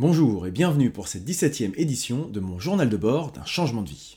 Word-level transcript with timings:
Bonjour 0.00 0.46
et 0.46 0.50
bienvenue 0.50 0.88
pour 0.88 1.08
cette 1.08 1.28
17e 1.28 1.74
édition 1.76 2.26
de 2.26 2.40
mon 2.40 2.58
journal 2.58 2.88
de 2.88 2.96
bord 2.96 3.32
d'un 3.32 3.44
changement 3.44 3.82
de 3.82 3.90
vie. 3.90 4.16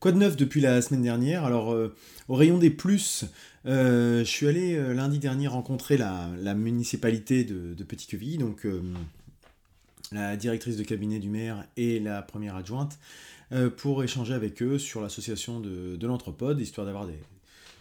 Quoi 0.00 0.10
de 0.10 0.18
neuf 0.18 0.36
depuis 0.36 0.60
la 0.60 0.82
semaine 0.82 1.02
dernière? 1.02 1.44
Alors, 1.44 1.72
euh, 1.72 1.94
au 2.26 2.34
rayon 2.34 2.58
des 2.58 2.70
plus, 2.70 3.24
euh, 3.66 4.24
je 4.24 4.28
suis 4.28 4.48
allé 4.48 4.74
euh, 4.74 4.94
lundi 4.94 5.20
dernier 5.20 5.46
rencontrer 5.46 5.96
la, 5.96 6.54
municipalité 6.56 7.44
de, 7.44 7.84
Petit-Queville, 7.84 8.38
donc 8.38 8.66
la 10.10 10.36
directrice 10.36 10.76
de 10.76 10.82
cabinet 10.82 11.20
du 11.20 11.28
maire 11.28 11.64
et 11.76 12.00
la 12.00 12.22
première 12.22 12.56
adjointe, 12.56 12.98
pour 13.76 14.02
échanger 14.02 14.34
avec 14.34 14.60
eux 14.60 14.76
sur 14.76 15.00
l'association 15.00 15.60
de, 15.60 15.94
de 15.94 16.06
l'Anthropode, 16.08 16.60
histoire 16.60 16.84
d'avoir 16.84 17.06
des, 17.06 17.20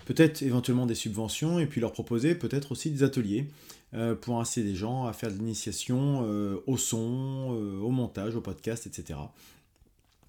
peut-être 0.05 0.41
éventuellement 0.41 0.85
des 0.85 0.95
subventions, 0.95 1.59
et 1.59 1.65
puis 1.65 1.81
leur 1.81 1.91
proposer 1.91 2.35
peut-être 2.35 2.71
aussi 2.71 2.89
des 2.91 3.03
ateliers 3.03 3.47
euh, 3.93 4.15
pour 4.15 4.39
inciter 4.39 4.63
des 4.63 4.75
gens 4.75 5.05
à 5.05 5.11
faire 5.11 5.29
de 5.29 5.37
l'initiation 5.37 6.21
euh, 6.23 6.63
au 6.65 6.77
son, 6.77 7.57
euh, 7.57 7.77
au 7.79 7.89
montage, 7.89 8.35
au 8.37 8.41
podcast, 8.41 8.87
etc. 8.87 9.19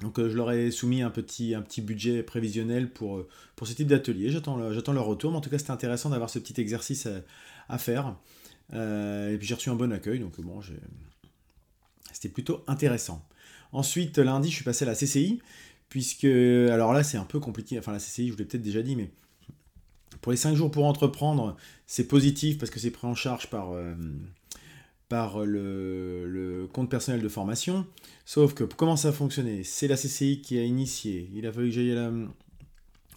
Donc 0.00 0.18
je 0.18 0.36
leur 0.36 0.50
ai 0.50 0.72
soumis 0.72 1.02
un 1.02 1.10
petit, 1.10 1.54
un 1.54 1.62
petit 1.62 1.80
budget 1.80 2.24
prévisionnel 2.24 2.90
pour, 2.90 3.24
pour 3.54 3.68
ce 3.68 3.72
type 3.72 3.86
d'atelier. 3.86 4.30
J'attends, 4.30 4.72
j'attends 4.72 4.92
leur 4.92 5.06
retour, 5.06 5.30
mais 5.30 5.36
en 5.36 5.40
tout 5.40 5.50
cas 5.50 5.58
c'était 5.58 5.70
intéressant 5.70 6.10
d'avoir 6.10 6.28
ce 6.28 6.40
petit 6.40 6.60
exercice 6.60 7.06
à, 7.68 7.78
faire. 7.78 8.16
et 8.72 9.36
puis 9.38 9.46
j'ai 9.46 9.54
reçu 9.54 9.70
un 9.70 9.76
bon 9.76 9.92
accueil, 9.92 10.18
donc 10.18 10.40
bon, 10.40 10.60
c'était 12.12 12.28
plutôt 12.28 12.64
intéressant. 12.66 13.24
Ensuite, 13.70 14.18
lundi, 14.18 14.50
je 14.50 14.56
suis 14.56 14.64
passé 14.64 14.84
à 14.84 14.88
la 14.88 14.96
CCI, 14.96 15.40
puisque, 15.88 16.24
alors 16.24 16.92
là 16.92 17.04
c'est 17.04 17.16
un 17.16 17.24
peu 17.24 17.38
compliqué, 17.38 17.78
enfin 17.78 17.92
la 17.92 17.98
CCI, 17.98 18.26
je 18.26 18.32
vous 18.32 18.38
l'ai 18.38 18.44
peut-être 18.44 18.62
déjà 18.62 18.82
dit, 18.82 18.96
mais 18.96 19.08
pour 20.22 20.32
les 20.32 20.38
5 20.38 20.54
jours 20.54 20.70
pour 20.70 20.86
entreprendre, 20.86 21.56
c'est 21.86 22.06
positif 22.06 22.56
parce 22.56 22.70
que 22.70 22.80
c'est 22.80 22.92
pris 22.92 23.06
en 23.06 23.14
charge 23.14 23.48
par, 23.48 23.72
euh, 23.72 23.94
par 25.08 25.44
le, 25.44 26.68
compte 26.72 26.88
personnel 26.88 27.20
de 27.20 27.28
formation. 27.28 27.84
Sauf 28.24 28.54
que 28.54 28.64
comment 28.64 28.96
ça 28.96 29.08
a 29.08 29.12
fonctionné? 29.12 29.64
C'est 29.64 29.88
la 29.88 29.96
CCI 29.96 30.40
qui 30.40 30.58
a 30.58 30.62
initié. 30.62 31.28
Il 31.34 31.46
a 31.46 31.52
fallu 31.52 31.68
que 31.68 31.74
j'aille 31.74 31.98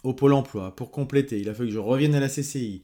au 0.02 0.12
Pôle 0.12 0.34
emploi 0.34 0.74
pour 0.74 0.90
compléter. 0.90 1.40
Il 1.40 1.48
a 1.48 1.54
fallu 1.54 1.68
que 1.68 1.74
je 1.74 1.78
revienne 1.78 2.14
à 2.14 2.20
la 2.20 2.28
CCI. 2.28 2.82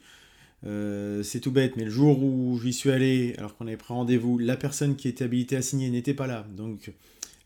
Euh, 0.64 1.24
c'est 1.24 1.40
tout 1.40 1.50
bête, 1.50 1.76
mais 1.76 1.84
le 1.84 1.90
jour 1.90 2.22
où 2.22 2.58
j'y 2.62 2.72
suis 2.72 2.92
allé, 2.92 3.34
alors 3.38 3.56
qu'on 3.56 3.66
avait 3.66 3.76
pris 3.76 3.92
rendez-vous, 3.92 4.38
la 4.38 4.56
personne 4.56 4.94
qui 4.94 5.08
était 5.08 5.24
habilitée 5.24 5.56
à 5.56 5.62
signer 5.62 5.90
n'était 5.90 6.14
pas 6.14 6.28
là. 6.28 6.46
Donc 6.56 6.92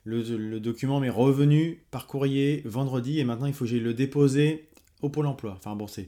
le, 0.05 0.23
le 0.23 0.61
document 0.61 1.01
m'est 1.01 1.09
revenu 1.09 1.83
par 1.91 2.07
courrier 2.07 2.61
vendredi 2.67 3.19
et 3.19 3.25
maintenant 3.25 3.47
il 3.47 3.55
faut 3.55 3.65
que 3.65 3.71
j'aille 3.71 3.81
le 3.81 3.95
déposer 3.95 4.69
au 5.01 5.09
Pôle 5.09 5.27
emploi. 5.27 5.55
Enfin 5.57 5.75
bon, 5.75 5.87
c'est 5.87 6.07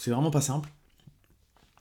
c'est 0.00 0.10
vraiment 0.10 0.30
pas 0.30 0.40
simple. 0.40 0.70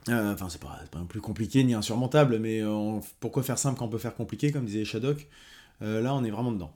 Euh, 0.09 0.33
enfin, 0.33 0.47
c'est 0.49 0.59
pas, 0.59 0.77
pas 0.91 0.99
plus 1.07 1.21
compliqué 1.21 1.63
ni 1.63 1.73
insurmontable, 1.73 2.37
mais 2.39 2.61
euh, 2.61 2.99
pourquoi 3.21 3.43
faire 3.43 3.57
simple 3.57 3.79
quand 3.79 3.85
on 3.85 3.89
peut 3.89 3.97
faire 3.97 4.15
compliqué, 4.15 4.51
comme 4.51 4.65
disait 4.65 4.83
Shadok? 4.83 5.25
Euh, 5.81 6.01
Là, 6.01 6.13
on 6.13 6.25
est 6.25 6.29
vraiment 6.29 6.51
dedans. 6.51 6.73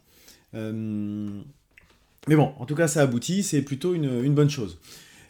mais 0.53 2.35
bon, 2.35 2.53
en 2.57 2.65
tout 2.65 2.75
cas, 2.75 2.87
ça 2.87 3.01
aboutit, 3.01 3.43
c'est 3.43 3.61
plutôt 3.61 3.93
une, 3.93 4.33
bonne 4.33 4.49
chose. 4.49 4.79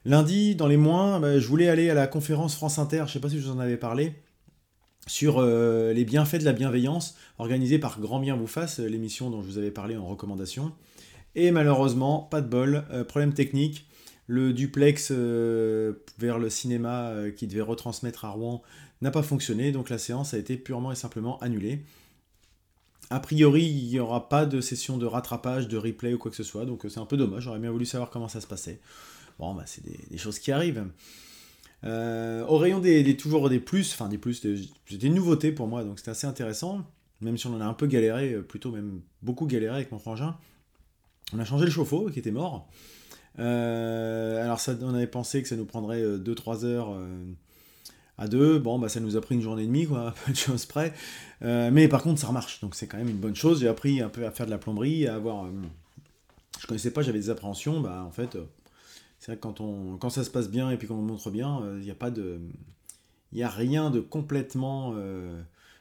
Lundi, 0.06 0.56
dans 0.56 0.68
les 0.68 0.78
mois, 0.78 1.18
bah, 1.20 1.40
je 1.40 1.48
voulais 1.48 1.68
aller 1.68 1.90
à 1.90 1.96
la 1.96 2.06
conférence 2.06 2.56
France 2.56 2.78
Inter, 2.78 3.06
je 3.08 3.14
sais 3.14 3.20
pas 3.20 3.30
si 3.30 3.40
je 3.40 3.48
vous 3.48 3.56
en 3.56 3.60
avais 3.60 3.78
parlé, 3.78 4.14
sur 5.08 5.42
les 5.42 6.06
bienfaits 6.06 6.38
de 6.38 6.46
la 6.46 6.54
bienveillance, 6.54 7.16
organisée 7.40 7.80
par 7.80 8.00
Grand 8.00 8.20
Bien 8.20 8.36
Vous 8.36 8.48
Fasse, 8.48 8.78
l'émission 8.78 9.32
dont 9.32 9.42
je 9.42 9.48
vous 9.48 9.58
avais 9.58 9.72
parlé 9.72 9.98
en 9.98 10.06
recommandation. 10.06 10.74
Et 11.34 11.50
malheureusement, 11.50 12.20
pas 12.20 12.42
de 12.42 12.48
bol, 12.48 12.86
problème 13.08 13.34
technique, 13.34 13.88
le 14.28 14.54
duplex 14.54 15.10
euh, 15.12 15.94
vers 16.18 16.40
le 16.40 16.50
cinéma 16.50 17.10
euh, 17.10 17.32
qui 17.32 17.48
devait 17.48 17.62
retransmettre 17.62 18.26
à 18.26 18.30
Rouen 18.30 18.62
n'a 19.02 19.12
pas 19.12 19.24
fonctionné, 19.24 19.72
donc 19.72 19.90
la 19.90 19.98
séance 19.98 20.34
a 20.34 20.38
été 20.38 20.56
purement 20.58 20.92
et 20.92 20.96
simplement 20.96 21.38
annulée. 21.40 21.84
A 23.10 23.20
priori, 23.20 23.64
il 23.64 23.90
n'y 23.90 24.00
aura 24.00 24.30
pas 24.30 24.46
de 24.46 24.62
session 24.62 24.98
de 24.98 25.06
rattrapage, 25.06 25.68
de 25.68 25.78
replay 25.78 26.14
ou 26.14 26.18
quoi 26.18 26.32
que 26.32 26.38
ce 26.38 26.44
soit, 26.44 26.66
donc 26.66 26.86
euh, 26.86 26.90
c'est 26.90 27.00
un 27.00 27.06
peu 27.06 27.18
dommage, 27.18 27.44
j'aurais 27.44 27.60
bien 27.60 27.72
voulu 27.72 27.86
savoir 27.86 28.10
comment 28.10 28.30
ça 28.30 28.40
se 28.40 28.48
passait. 28.48 28.80
Bon, 29.40 29.54
bah, 29.54 29.64
c'est 29.66 29.84
des, 29.84 30.18
choses 30.18 30.40
qui 30.40 30.52
arrivent. 30.52 30.86
au 31.84 32.58
rayon 32.58 32.80
des, 32.80 33.18
toujours 33.18 33.50
des 33.50 33.60
plus, 33.60 33.92
enfin 33.94 34.08
des 34.08 34.18
plus, 34.18 34.36
c'était 34.36 34.98
des 34.98 35.10
nouveautés 35.10 35.52
pour 35.52 35.68
moi, 35.68 35.84
donc 35.84 36.00
c'était 36.00 36.12
assez 36.12 36.28
intéressant, 36.28 36.86
même 37.20 37.38
si 37.38 37.48
on 37.48 37.56
en 37.56 37.62
a 37.62 37.66
un 37.66 37.74
peu 37.74 37.88
galéré, 37.88 38.42
plutôt 38.42 38.72
même 38.72 39.02
beaucoup 39.22 39.48
galéré 39.48 39.76
avec 39.76 39.92
mon 39.92 40.00
frangin. 40.00 40.38
On 41.34 41.40
a 41.40 41.46
changé 41.46 41.66
le 41.66 41.72
chauffe-eau 41.72 42.10
qui 42.10 42.20
était 42.20 42.32
mort. 42.32 42.70
Euh, 43.40 44.44
alors 44.44 44.60
ça, 44.60 44.76
on 44.82 44.94
avait 44.94 45.08
pensé 45.08 45.42
que 45.42 45.48
ça 45.48 45.56
nous 45.56 45.66
prendrait 45.66 46.04
2-3 46.04 46.66
euh, 46.66 46.68
heures 46.68 46.94
euh, 46.94 47.24
à 48.18 48.28
deux. 48.28 48.60
Bon, 48.60 48.80
bah 48.80 48.90
ça 48.90 49.00
nous 49.00 49.18
a 49.18 49.22
pris 49.22 49.36
une 49.36 49.42
journée 49.42 49.64
et 49.64 49.68
demie, 49.68 49.88
quoi, 49.88 50.14
peu 50.26 50.32
de 50.32 50.38
choses 50.38 50.66
près. 50.66 50.94
mais 51.42 51.88
par 51.88 52.04
contre, 52.04 52.20
ça 52.20 52.28
remarche, 52.28 52.62
donc 52.62 52.76
c'est 52.76 52.88
quand 52.88 52.98
même 52.98 53.10
une 53.10 53.18
bonne 53.18 53.36
chose. 53.36 53.60
J'ai 53.62 53.68
appris 53.68 54.02
un 54.02 54.10
peu 54.10 54.26
à 54.26 54.32
faire 54.32 54.46
de 54.46 54.52
la 54.52 54.58
plomberie, 54.58 55.08
à 55.08 55.16
avoir. 55.16 55.48
je 56.60 56.68
connaissais 56.68 56.92
pas, 56.92 57.02
j'avais 57.02 57.20
des 57.20 57.30
appréhensions. 57.30 57.82
Bah 57.82 58.04
en 58.06 58.12
fait, 58.12 58.38
c'est 59.20 59.32
vrai 59.32 59.38
que 59.38 59.42
quand, 59.42 59.62
on, 59.62 59.98
quand 59.98 60.10
ça 60.10 60.24
se 60.24 60.30
passe 60.30 60.50
bien 60.50 60.70
et 60.72 60.78
puis 60.78 60.88
qu'on 60.88 60.96
montre 60.96 61.32
bien, 61.32 61.62
il 61.78 61.84
n'y 61.84 61.92
a 61.92 61.96
pas 61.96 62.12
de. 62.12 62.40
Il 63.32 63.42
a 63.42 63.50
rien 63.50 63.90
de 63.90 64.00
complètement 64.00 64.94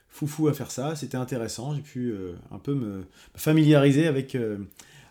foufou 0.08 0.48
à 0.48 0.54
faire 0.54 0.70
ça. 0.70 0.96
C'était 0.96 1.19
intéressant. 1.19 1.74
J'ai 1.74 1.82
pu 1.82 2.14
un 2.50 2.58
peu 2.58 2.72
me 2.72 3.04
familiariser 3.34 4.06
avec, 4.06 4.38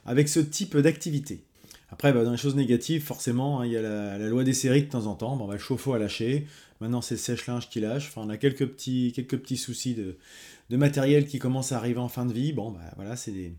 avec 0.08 0.28
ce 0.28 0.40
type 0.40 0.75
d'activité. 0.75 1.44
Après, 1.91 2.13
bah, 2.13 2.24
dans 2.24 2.31
les 2.31 2.38
choses 2.38 2.56
négatives, 2.56 3.03
forcément, 3.03 3.59
hein, 3.59 3.66
il 3.66 3.74
y 3.74 3.78
a 3.78 3.81
la, 3.81 4.29
loi 4.29 4.44
des 4.44 4.53
séries 4.53 4.84
de 4.84 4.90
temps 4.90 5.07
en 5.07 5.16
temps. 5.16 5.35
Bah, 5.35 5.46
le 5.52 5.59
chauffe-eau 5.59 5.94
a 5.94 6.00
lâché. 6.00 6.47
Maintenant, 6.79 7.02
c'est 7.02 7.16
le 7.16 7.19
sèche-linge 7.19 7.69
qui 7.69 7.81
lâche. 7.81 8.07
Enfin, 8.07 8.22
on 8.25 8.29
a 8.29 8.38
quelques 8.38 8.66
petits, 8.66 9.57
soucis 9.57 9.94
de, 9.94 10.78
matériel 10.78 11.28
qui 11.28 11.38
commencent 11.38 11.74
à 11.74 11.78
arriver 11.78 12.00
en 12.00 12.07
fin 12.07 12.25
de 12.25 12.34
vie. 12.34 12.53
Bon, 12.53 12.72
bah, 12.72 12.79
voilà, 12.96 13.18
c'est 13.18 13.31
des, 13.31 13.53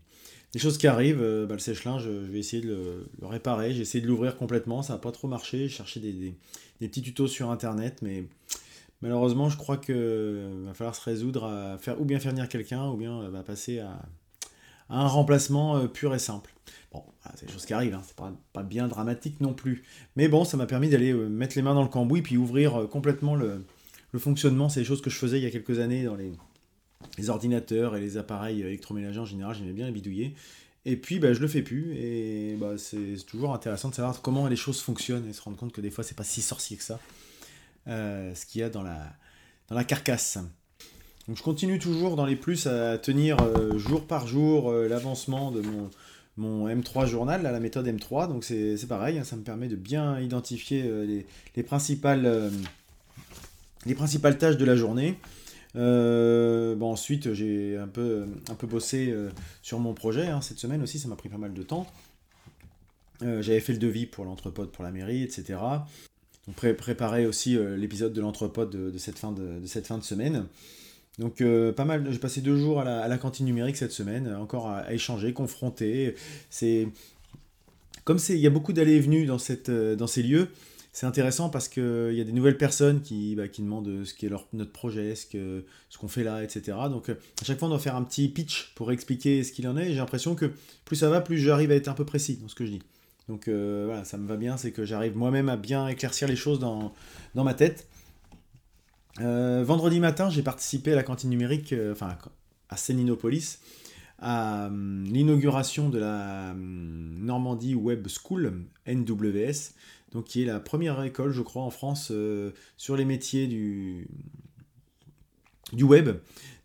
choses 0.57 0.79
qui 0.79 0.87
arrivent. 0.87 1.21
Euh, 1.21 1.47
le 1.47 1.59
sèche-linge, 1.59 2.03
je 2.03 2.09
vais 2.09 2.39
essayer 2.39 2.63
de 2.63 2.69
le, 2.69 3.27
réparer. 3.27 3.73
J'ai 3.73 3.81
essayé 3.81 4.01
de 4.01 4.07
l'ouvrir 4.07 4.35
complètement. 4.35 4.81
Ça 4.81 4.93
n'a 4.93 4.99
pas 4.99 5.11
trop 5.11 5.27
marché. 5.27 5.59
J'ai 5.59 5.69
cherché 5.69 5.99
des, 5.99 6.33
petits 6.79 7.03
tutos 7.03 7.27
sur 7.27 7.51
Internet, 7.51 7.99
mais 8.01 8.23
malheureusement, 9.01 9.47
je 9.49 9.57
crois 9.57 9.77
qu'il 9.77 9.95
va 10.65 10.73
falloir 10.73 10.95
se 10.95 11.03
résoudre 11.03 11.45
à 11.45 11.77
faire 11.77 12.01
ou 12.01 12.05
bien 12.05 12.19
faire 12.19 12.31
venir 12.31 12.49
quelqu'un, 12.49 12.89
ou 12.89 12.97
bien 12.97 13.31
passer 13.45 13.79
à, 13.79 14.01
un 14.89 15.07
remplacement 15.07 15.77
euh, 15.77 15.87
pur 15.87 16.13
et 16.13 16.19
simple. 16.19 16.53
Bon, 16.91 17.03
c'est 17.35 17.47
des 17.47 17.51
choses 17.51 17.65
qui 17.65 17.73
arrivent, 17.73 17.95
hein, 17.95 18.03
c'est 18.05 18.15
pas, 18.15 18.63
bien 18.63 18.87
dramatique 18.87 19.41
non 19.41 19.53
plus. 19.53 19.83
Mais 20.15 20.27
bon, 20.27 20.45
ça 20.45 20.57
m'a 20.57 20.65
permis 20.65 20.89
d'aller 20.89 21.11
euh, 21.11 21.27
mettre 21.27 21.55
les 21.55 21.61
mains 21.61 21.73
dans 21.73 21.81
le 21.81 21.89
cambouis 21.89 22.21
puis 22.21 22.37
ouvrir 22.37 22.81
euh, 22.81 22.87
complètement 22.87 23.35
le, 23.35 23.65
fonctionnement. 24.17 24.69
C'est 24.69 24.81
des 24.81 24.85
choses 24.85 25.01
que 25.01 25.09
je 25.09 25.17
faisais 25.17 25.39
il 25.39 25.43
y 25.43 25.47
a 25.47 25.51
quelques 25.51 25.79
années 25.79 26.03
dans 26.03 26.15
les, 26.15 26.31
ordinateurs 27.29 27.95
et 27.95 28.01
les 28.01 28.17
appareils 28.17 28.61
électroménagers 28.61 29.19
en 29.19 29.25
général, 29.25 29.55
j'aimais 29.55 29.73
bien 29.73 29.87
les 29.87 29.91
bidouiller. 29.91 30.35
Et 30.85 30.97
puis, 30.97 31.19
bah, 31.19 31.33
je 31.33 31.39
le 31.39 31.47
fais 31.47 31.61
plus, 31.61 31.95
et 31.95 32.57
bah, 32.59 32.77
c'est 32.77 33.25
toujours 33.25 33.53
intéressant 33.53 33.89
de 33.89 33.95
savoir 33.95 34.21
comment 34.21 34.47
les 34.47 34.57
choses 34.57 34.81
fonctionnent 34.81 35.27
et 35.29 35.33
se 35.33 35.41
rendre 35.41 35.57
compte 35.57 35.71
que 35.71 35.79
des 35.79 35.89
fois, 35.89 36.03
c'est 36.03 36.17
pas 36.17 36.25
si 36.25 36.41
sorcier 36.41 36.75
que 36.75 36.83
ça, 36.83 36.99
ce 37.87 38.45
qu'il 38.45 38.59
y 38.61 38.63
a 38.63 38.69
dans 38.69 38.83
la, 38.83 39.13
dans 39.69 39.75
la 39.75 39.85
carcasse. 39.85 40.37
Donc 41.27 41.37
je 41.37 41.43
continue 41.43 41.79
toujours 41.79 42.15
dans 42.17 42.25
les 42.25 42.35
plus 42.35 42.67
à 42.67 42.97
tenir 42.97 43.37
euh, 43.41 43.77
jour 43.77 44.05
par 44.05 44.27
jour 44.27 44.69
euh, 44.69 44.89
l'avancement 44.89 45.51
de 45.51 45.61
mon, 45.61 45.89
mon, 46.35 46.67
M3 46.67 47.05
journal, 47.05 47.41
la 47.41 47.59
méthode 47.61 47.87
M3. 47.87 48.27
Donc 48.27 48.43
c'est 48.43 48.87
pareil, 48.87 49.17
hein, 49.17 49.23
ça 49.23 49.37
me 49.37 49.43
permet 49.43 49.69
de 49.69 49.77
bien 49.77 50.19
identifier 50.19 50.83
euh, 50.85 51.23
les, 51.55 51.63
principales, 51.63 52.51
les 53.85 53.95
principales 53.95 54.37
tâches 54.37 54.57
de 54.57 54.65
la 54.65 54.75
journée. 54.75 55.17
bon, 55.75 56.91
ensuite, 56.91 57.33
j'ai 57.33 57.77
un 57.77 57.87
peu, 57.87 58.25
un 58.49 58.55
peu 58.55 58.67
bossé 58.67 59.15
sur 59.61 59.79
mon 59.79 59.93
projet. 59.93 60.27
Hein, 60.27 60.41
cette 60.41 60.59
semaine 60.59 60.83
aussi, 60.83 60.99
ça 60.99 61.07
m'a 61.07 61.15
pris 61.15 61.29
pas 61.29 61.37
mal 61.37 61.53
de 61.53 61.63
temps. 61.63 61.87
J'avais 63.21 63.61
fait 63.61 63.71
le 63.71 63.79
devis 63.79 64.07
pour 64.07 64.25
l'entrepôt 64.25 64.65
pour 64.65 64.83
la 64.83 64.91
mairie, 64.91 65.23
etc. 65.23 65.57
Donc 66.47 66.75
préparer 66.75 67.25
aussi 67.25 67.57
l'épisode 67.77 68.11
de 68.11 68.19
l'entrepôt 68.19 68.65
de, 68.65 68.89
de 68.89 68.97
cette 68.97 69.17
fin 69.17 69.31
de 69.31 70.03
semaine. 70.03 70.47
Donc 71.19 71.41
euh, 71.41 71.71
pas 71.71 71.85
mal, 71.85 72.05
j'ai 72.09 72.17
passé 72.17 72.41
deux 72.41 72.57
jours 72.57 72.79
à 72.81 73.07
la, 73.07 73.17
cantine 73.17 73.45
numérique 73.45 73.77
cette 73.77 73.91
semaine, 73.91 74.33
encore 74.35 74.69
à, 74.69 74.91
échanger, 74.91 75.33
confronter. 75.33 76.15
C'est 76.49 76.87
comme 78.03 78.17
il 78.29 78.37
y 78.37 78.47
a 78.47 78.49
beaucoup 78.49 78.73
d'allées 78.73 78.95
et 78.95 78.99
venues 78.99 79.25
dans 79.25 79.37
euh, 79.69 80.07
ces 80.07 80.23
lieux. 80.23 80.49
C'est 80.91 81.07
intéressant 81.07 81.49
parce 81.49 81.67
qu'il 81.67 82.13
y 82.13 82.21
a 82.21 82.23
des 82.23 82.31
nouvelles 82.31 82.57
personnes 82.57 83.01
qui, 83.01 83.35
bah, 83.35 83.43
demandent 83.47 84.05
ce 84.05 84.13
qu'est 84.13 84.29
notre 84.53 84.71
projet, 84.71 85.15
ce, 85.15 85.97
qu'on 85.97 86.07
fait 86.07 86.23
là, 86.23 86.43
etc. 86.43 86.77
Donc 86.89 87.09
euh, 87.09 87.15
à 87.41 87.45
chaque 87.45 87.57
fois 87.57 87.67
on 87.67 87.71
doit 87.71 87.79
faire 87.79 87.95
un 87.95 88.03
petit 88.03 88.27
pitch 88.27 88.73
pour 88.75 88.91
expliquer 88.91 89.43
ce 89.43 89.51
qu'il 89.51 89.67
en 89.67 89.77
est. 89.77 89.89
j'ai 89.89 89.95
l'impression 89.95 90.35
que 90.35 90.51
plus 90.85 90.97
ça 90.97 91.09
va, 91.09 91.21
plus 91.21 91.37
j'arrive 91.37 91.71
à 91.71 91.75
être 91.75 91.87
un 91.87 91.93
peu 91.93 92.05
précis 92.05 92.37
dans 92.41 92.47
ce 92.47 92.55
que 92.55 92.65
je 92.65 92.71
dis. 92.71 92.81
Donc 93.29 93.47
voilà, 93.47 94.03
ça 94.03 94.17
me 94.17 94.27
va 94.27 94.35
bien, 94.35 94.57
c'est 94.57 94.71
que 94.71 94.83
j'arrive 94.83 95.15
moi-même 95.15 95.47
à 95.47 95.57
bien 95.57 95.87
éclaircir 95.87 96.27
les 96.27 96.35
choses 96.35 96.59
dans 96.59 96.93
ma 97.35 97.53
tête. 97.53 97.87
Euh, 99.21 99.63
vendredi 99.63 99.99
matin, 99.99 100.29
j'ai 100.29 100.41
participé 100.41 100.93
à 100.93 100.95
la 100.95 101.03
cantine 101.03 101.29
numérique, 101.29 101.73
euh, 101.73 101.91
enfin 101.91 102.17
à 102.69 102.77
Séninopolis, 102.77 103.59
à 104.19 104.65
euh, 104.65 105.03
l'inauguration 105.05 105.89
de 105.89 105.99
la 105.99 106.55
Normandie 106.55 107.75
Web 107.75 108.07
School, 108.07 108.63
NWS, 108.87 109.73
donc 110.13 110.25
qui 110.25 110.43
est 110.43 110.45
la 110.45 110.59
première 110.59 111.01
école, 111.03 111.31
je 111.31 111.41
crois, 111.41 111.63
en 111.63 111.69
France 111.69 112.11
sur 112.77 112.95
les 112.95 113.05
métiers 113.05 113.47
du, 113.47 114.07
web. 115.81 116.17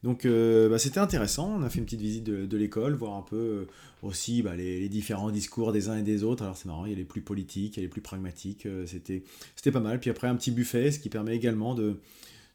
Donc 0.02 0.26
bah, 0.26 0.78
c'était 0.78 1.00
intéressant, 1.00 1.56
on 1.58 1.62
a 1.62 1.70
fait 1.70 1.78
une 1.78 1.86
petite 1.86 2.00
visite 2.00 2.24
de, 2.24 2.56
l'école, 2.56 2.94
voir 2.94 3.14
un 3.14 3.22
peu 3.22 3.66
aussi 4.02 4.42
bah, 4.42 4.54
les, 4.54 4.88
différents 4.90 5.30
discours 5.30 5.72
des 5.72 5.88
uns 5.88 5.96
et 5.96 6.02
des 6.02 6.24
autres. 6.24 6.42
Alors 6.42 6.58
c'est 6.58 6.66
marrant, 6.66 6.84
il 6.84 6.92
y 6.92 6.94
a 6.94 6.98
les 6.98 7.04
plus 7.04 7.22
politiques, 7.22 7.76
il 7.76 7.80
y 7.80 7.82
a 7.82 7.86
les 7.86 7.90
plus 7.90 8.02
pragmatiques, 8.02 8.68
c'était, 8.86 9.24
c'était 9.56 9.72
pas 9.72 9.80
mal. 9.80 9.98
Puis 9.98 10.10
après 10.10 10.28
un 10.28 10.36
petit 10.36 10.50
buffet, 10.50 10.90
ce 10.90 10.98
qui 10.98 11.08
permet 11.08 11.34
également 11.34 11.74
de, 11.74 11.96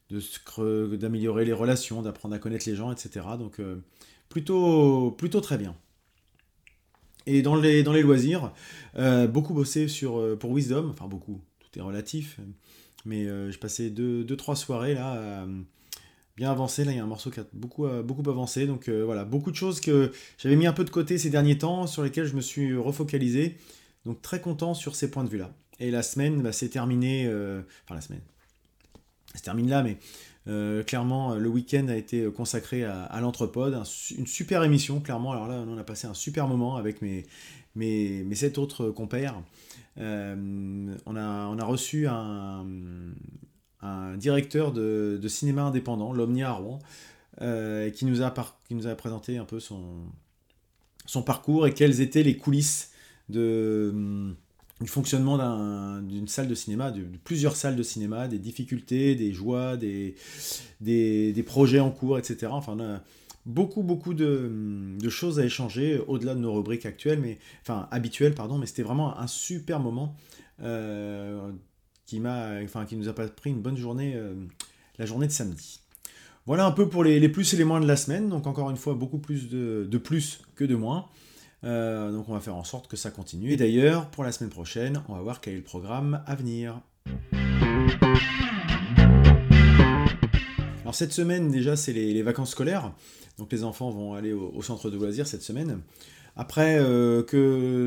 d'améliorer 0.10 1.46
les 1.46 1.54
relations, 1.54 2.02
d'apprendre 2.02 2.36
à 2.36 2.40
connaître 2.40 2.70
les 2.70 2.76
gens, 2.76 2.92
etc. 2.92 3.26
Donc 3.38 3.60
plutôt, 4.30 5.12
plutôt 5.12 5.42
très 5.42 5.58
bien. 5.58 5.76
Et 7.26 7.42
dans 7.42 7.56
les, 7.56 7.84
dans 7.84 7.94
les 7.94 8.02
loisirs, 8.02 8.52
euh, 8.98 9.28
beaucoup 9.28 9.54
bossé 9.54 9.88
sur, 9.88 10.20
euh, 10.20 10.36
pour 10.36 10.52
Wisdom, 10.52 10.90
enfin 10.90 11.08
beaucoup, 11.08 11.42
tout 11.60 11.80
est 11.80 11.82
relatif, 11.82 12.40
mais 13.06 13.26
euh, 13.26 13.52
je 13.52 13.60
passais 13.60 13.90
2-3 13.90 14.26
deux, 14.26 14.38
trois 14.38 14.56
soirées 14.56 14.94
là, 14.94 15.48
bien 16.36 16.52
avancé, 16.52 16.84
là 16.84 16.92
il 16.92 16.98
y 16.98 17.00
a 17.00 17.04
un 17.04 17.08
morceau 17.08 17.30
qui 17.30 17.40
a 17.40 17.46
beaucoup, 17.54 17.88
beaucoup 18.04 18.30
avancé, 18.30 18.68
donc 18.68 18.90
voilà, 18.90 19.24
beaucoup 19.24 19.52
de 19.52 19.56
choses 19.56 19.80
que 19.80 20.12
j'avais 20.38 20.56
mis 20.56 20.68
un 20.68 20.74
peu 20.74 20.84
de 20.84 20.90
côté 20.90 21.18
ces 21.18 21.30
derniers 21.30 21.58
temps, 21.58 21.88
sur 21.88 22.04
lesquelles 22.04 22.26
je 22.26 22.36
me 22.36 22.42
suis 22.42 22.76
refocalisé, 22.76 23.58
donc 24.06 24.22
très 24.22 24.42
content 24.42 24.74
sur 24.74 24.96
ces 24.96 25.10
points 25.10 25.24
de 25.24 25.30
vue-là. 25.30 25.54
Et 25.80 25.92
la 25.92 26.04
semaine, 26.04 26.42
bah, 26.42 26.52
c'est 26.52 26.70
terminé, 26.70 27.28
enfin 27.28 27.96
la 27.96 28.02
semaine, 28.02 28.22
se 29.40 29.44
termine 29.44 29.70
là, 29.70 29.84
mais 29.84 29.98
euh, 30.48 30.84
clairement, 30.84 31.36
le 31.36 31.50
week-end 31.50 31.88
a 31.88 31.96
été 31.96 32.30
consacré 32.32 32.84
à, 32.84 33.04
à 33.04 33.22
une 33.22 34.28
super 34.28 34.64
émission, 34.64 35.00
clairement. 35.00 35.32
Alors 35.32 35.48
là, 35.48 35.64
on 35.68 35.78
a 35.78 35.84
passé 35.84 36.08
un 36.08 36.14
super 36.14 36.48
moment 36.48 36.76
avec 36.76 37.02
mes, 37.02 37.26
mes, 37.76 38.24
mes 38.24 38.36
sept 38.36 38.58
autres 38.58 38.90
compères. 38.90 39.42
Euh, 40.00 40.96
on, 41.06 41.16
a, 41.16 41.48
on 41.48 41.58
a 41.60 41.64
reçu 41.64 42.08
un, 42.08 42.66
un 43.82 44.18
directeur 44.18 44.72
de, 44.72 45.20
de, 45.22 45.28
cinéma 45.28 45.64
indépendant, 45.64 46.14
l'Omnia 46.14 46.50
à 46.50 46.54
Rouen, 46.54 46.80
euh, 47.42 47.90
qui, 47.90 48.06
nous 48.06 48.22
a 48.22 48.34
qui 48.68 48.76
nous 48.76 48.88
a 48.88 48.96
présenté 48.96 49.38
un 49.38 49.46
peu 49.46 49.60
son, 49.60 49.84
son 51.06 51.22
parcours 51.22 51.68
et 51.68 51.74
quelles 51.74 52.02
étaient 52.02 52.24
les 52.24 52.38
coulisses 52.38 52.92
de 53.30 54.36
du 54.84 54.90
fonctionnement 54.90 56.02
d'une 56.02 56.28
salle 56.28 56.50
de 56.50 56.56
cinéma, 56.56 56.92
de, 56.92 57.04
plusieurs 57.24 57.56
salles 57.56 57.78
de 57.78 57.84
cinéma, 57.84 58.28
des 58.28 58.38
difficultés, 58.38 59.16
des 59.16 59.32
joies, 59.32 59.78
des, 59.78 60.16
des, 60.82 61.44
projets 61.44 61.80
en 61.80 61.90
cours, 61.90 62.20
etc. 62.20 62.48
Enfin, 62.52 63.02
beaucoup, 63.46 63.82
beaucoup 63.82 64.14
de, 64.14 64.98
choses 65.08 65.40
à 65.40 65.46
échanger 65.46 66.02
au-delà 66.08 66.36
de 66.36 66.42
nos 66.42 66.54
rubriques 66.54 66.86
actuelles, 66.86 67.20
mais, 67.22 67.40
enfin 67.62 67.88
habituelles, 67.92 68.36
pardon, 68.36 68.58
mais 68.58 68.66
c'était 68.66 68.84
vraiment 68.84 69.18
un 69.18 69.28
super 69.28 69.80
moment 69.80 70.18
euh, 70.62 71.50
qui, 72.06 72.22
enfin, 72.22 72.86
qui 72.86 72.98
nous 72.98 73.08
a 73.08 73.14
pris 73.14 73.52
une 73.52 73.62
bonne 73.62 73.78
journée, 73.78 74.16
euh, 74.16 74.34
la 74.98 75.06
journée 75.06 75.28
de 75.28 75.32
samedi. 75.32 75.80
Voilà 76.46 76.66
un 76.66 76.72
peu 76.72 76.90
pour 76.90 77.06
les, 77.06 77.30
plus 77.30 77.54
et 77.54 77.58
les 77.58 77.64
moins 77.64 77.80
de 77.80 77.88
la 77.88 77.96
semaine, 77.96 78.28
donc 78.28 78.48
encore 78.48 78.70
une 78.70 78.76
fois, 78.76 78.96
beaucoup 78.96 79.20
plus 79.20 79.48
de, 79.48 79.88
de 79.90 79.98
plus 79.98 80.42
que 80.56 80.66
de 80.66 80.76
moins. 80.76 81.08
Euh, 81.64 82.12
donc 82.12 82.28
on 82.28 82.34
va 82.34 82.40
faire 82.40 82.56
en 82.56 82.64
sorte 82.64 82.88
que 82.88 82.98
ça 82.98 83.12
continue. 83.12 83.52
Et 83.52 83.58
d'ailleurs, 83.58 84.08
pour 84.08 84.24
la 84.24 84.32
semaine 84.32 84.50
prochaine, 84.50 85.02
on 85.08 85.16
va 85.16 85.22
voir 85.22 85.42
quel 85.42 85.54
est 85.54 85.58
le 85.58 85.64
programme 85.64 86.22
à 86.26 86.36
venir. 86.36 86.82
Alors 90.82 90.96
cette 90.96 91.14
semaine 91.14 91.50
déjà 91.50 91.76
c'est 91.76 91.94
les, 91.94 92.22
vacances 92.22 92.52
scolaires, 92.52 92.92
donc 93.38 93.52
les 93.52 93.64
enfants 93.64 93.90
vont 93.90 94.14
aller 94.14 94.34
au, 94.34 94.62
centre 94.62 94.90
de 94.90 94.98
loisirs 94.98 95.28
cette 95.28 95.42
semaine. 95.42 95.80
Après, 96.36 96.80
euh, 96.80 97.22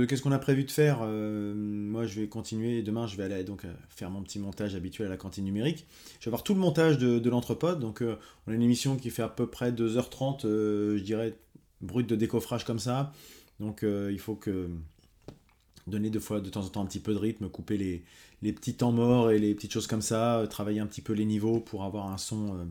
qu'est-ce 0.06 0.22
qu'on 0.22 0.30
a 0.30 0.38
prévu 0.38 0.62
de 0.62 0.70
faire? 0.70 1.00
Euh, 1.02 1.52
Moi, 1.56 2.06
je 2.06 2.20
vais 2.20 2.28
continuer. 2.28 2.80
Demain, 2.82 3.08
je 3.08 3.16
vais 3.16 3.24
aller 3.24 3.42
donc 3.42 3.62
faire 3.88 4.08
mon 4.08 4.22
petit 4.22 4.38
montage 4.38 4.76
habituel 4.76 5.08
à 5.08 5.10
la 5.10 5.16
cantine 5.16 5.44
numérique. 5.44 5.84
Je 6.20 6.26
vais 6.26 6.28
avoir 6.28 6.44
tout 6.44 6.54
le 6.54 6.60
montage 6.60 6.96
de, 6.96 7.18
de 7.18 7.30
l'entrepode. 7.30 7.80
Donc, 7.80 8.04
on 8.46 8.52
a 8.52 8.54
une 8.54 8.62
émission 8.62 8.94
qui 8.94 9.10
fait 9.10 9.24
à 9.24 9.28
peu 9.28 9.48
près 9.48 9.72
2h30, 9.72 10.42
je 10.42 11.02
dirais, 11.02 11.36
brut 11.80 12.08
de 12.08 12.14
décoffrage 12.14 12.64
comme 12.64 12.78
ça. 12.78 13.12
Donc 13.60 13.82
euh, 13.82 14.10
il 14.12 14.18
faut 14.18 14.34
que 14.34 14.68
donner 15.86 16.10
de 16.10 16.18
fois 16.18 16.40
de 16.40 16.50
temps 16.50 16.64
en 16.64 16.68
temps 16.68 16.82
un 16.82 16.86
petit 16.86 17.00
peu 17.00 17.14
de 17.14 17.18
rythme, 17.18 17.48
couper 17.48 17.76
les, 17.76 18.04
les 18.42 18.52
petits 18.52 18.74
temps 18.74 18.92
morts 18.92 19.30
et 19.30 19.38
les 19.38 19.54
petites 19.54 19.72
choses 19.72 19.86
comme 19.86 20.02
ça, 20.02 20.38
euh, 20.38 20.46
travailler 20.46 20.80
un 20.80 20.86
petit 20.86 21.00
peu 21.00 21.12
les 21.12 21.24
niveaux 21.24 21.60
pour 21.60 21.84
avoir 21.84 22.10
un 22.10 22.18
son 22.18 22.54
euh, 22.54 22.64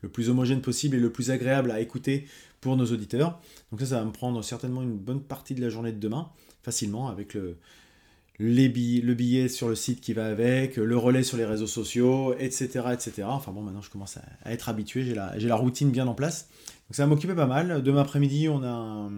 le 0.00 0.08
plus 0.08 0.30
homogène 0.30 0.60
possible 0.60 0.96
et 0.96 1.00
le 1.00 1.12
plus 1.12 1.30
agréable 1.30 1.70
à 1.70 1.80
écouter 1.80 2.26
pour 2.60 2.76
nos 2.76 2.86
auditeurs. 2.86 3.40
Donc 3.70 3.80
ça, 3.80 3.86
ça 3.86 3.98
va 3.98 4.04
me 4.04 4.12
prendre 4.12 4.42
certainement 4.42 4.82
une 4.82 4.96
bonne 4.96 5.22
partie 5.22 5.54
de 5.54 5.60
la 5.60 5.68
journée 5.68 5.92
de 5.92 5.98
demain, 5.98 6.30
facilement, 6.62 7.08
avec 7.08 7.34
le, 7.34 7.58
les 8.38 8.68
le 8.68 9.14
billet 9.14 9.48
sur 9.48 9.68
le 9.68 9.74
site 9.74 10.00
qui 10.00 10.14
va 10.14 10.26
avec, 10.26 10.76
le 10.76 10.96
relais 10.96 11.22
sur 11.22 11.36
les 11.36 11.44
réseaux 11.44 11.66
sociaux, 11.66 12.34
etc. 12.38 12.86
etc. 12.92 13.24
Enfin 13.26 13.52
bon, 13.52 13.60
maintenant 13.60 13.82
je 13.82 13.90
commence 13.90 14.16
à, 14.16 14.50
être 14.50 14.70
habitué, 14.70 15.04
j'ai 15.04 15.14
la, 15.14 15.36
la, 15.36 15.56
routine 15.56 15.90
bien 15.90 16.06
en 16.06 16.14
place. 16.14 16.48
Donc 16.88 16.96
ça 16.96 17.04
va 17.04 17.08
m'occuper 17.08 17.34
pas 17.34 17.46
mal. 17.46 17.82
Demain 17.82 18.00
après-midi, 18.00 18.48
on 18.48 18.62
a 18.62 18.68
un 18.68 19.10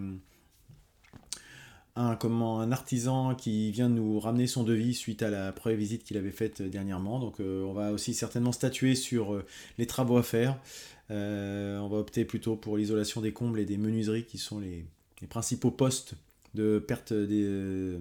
un, 1.96 2.14
comment, 2.14 2.60
un 2.60 2.72
artisan 2.72 3.34
qui 3.34 3.70
vient 3.70 3.88
nous 3.88 4.20
ramener 4.20 4.46
son 4.46 4.62
devis 4.62 4.94
suite 4.94 5.22
à 5.22 5.30
la 5.30 5.50
première 5.52 5.78
visite 5.78 6.04
qu'il 6.04 6.16
avait 6.18 6.30
faite 6.30 6.60
dernièrement. 6.62 7.18
Donc 7.18 7.40
euh, 7.40 7.64
on 7.64 7.72
va 7.72 7.90
aussi 7.90 8.12
certainement 8.14 8.52
statuer 8.52 8.94
sur 8.94 9.32
euh, 9.32 9.44
les 9.78 9.86
travaux 9.86 10.18
à 10.18 10.22
faire. 10.22 10.58
Euh, 11.10 11.78
on 11.78 11.88
va 11.88 11.96
opter 11.98 12.24
plutôt 12.24 12.54
pour 12.54 12.76
l'isolation 12.76 13.22
des 13.22 13.32
combles 13.32 13.58
et 13.60 13.64
des 13.64 13.78
menuiseries 13.78 14.24
qui 14.24 14.38
sont 14.38 14.60
les, 14.60 14.84
principaux 15.30 15.70
postes 15.70 16.14
de 16.54 16.78
perte 16.78 17.12
de, 17.12 17.98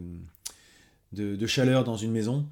de, 1.14 1.48
chaleur 1.48 1.86
dans 1.86 1.96
une 1.96 2.12
maison. 2.12 2.46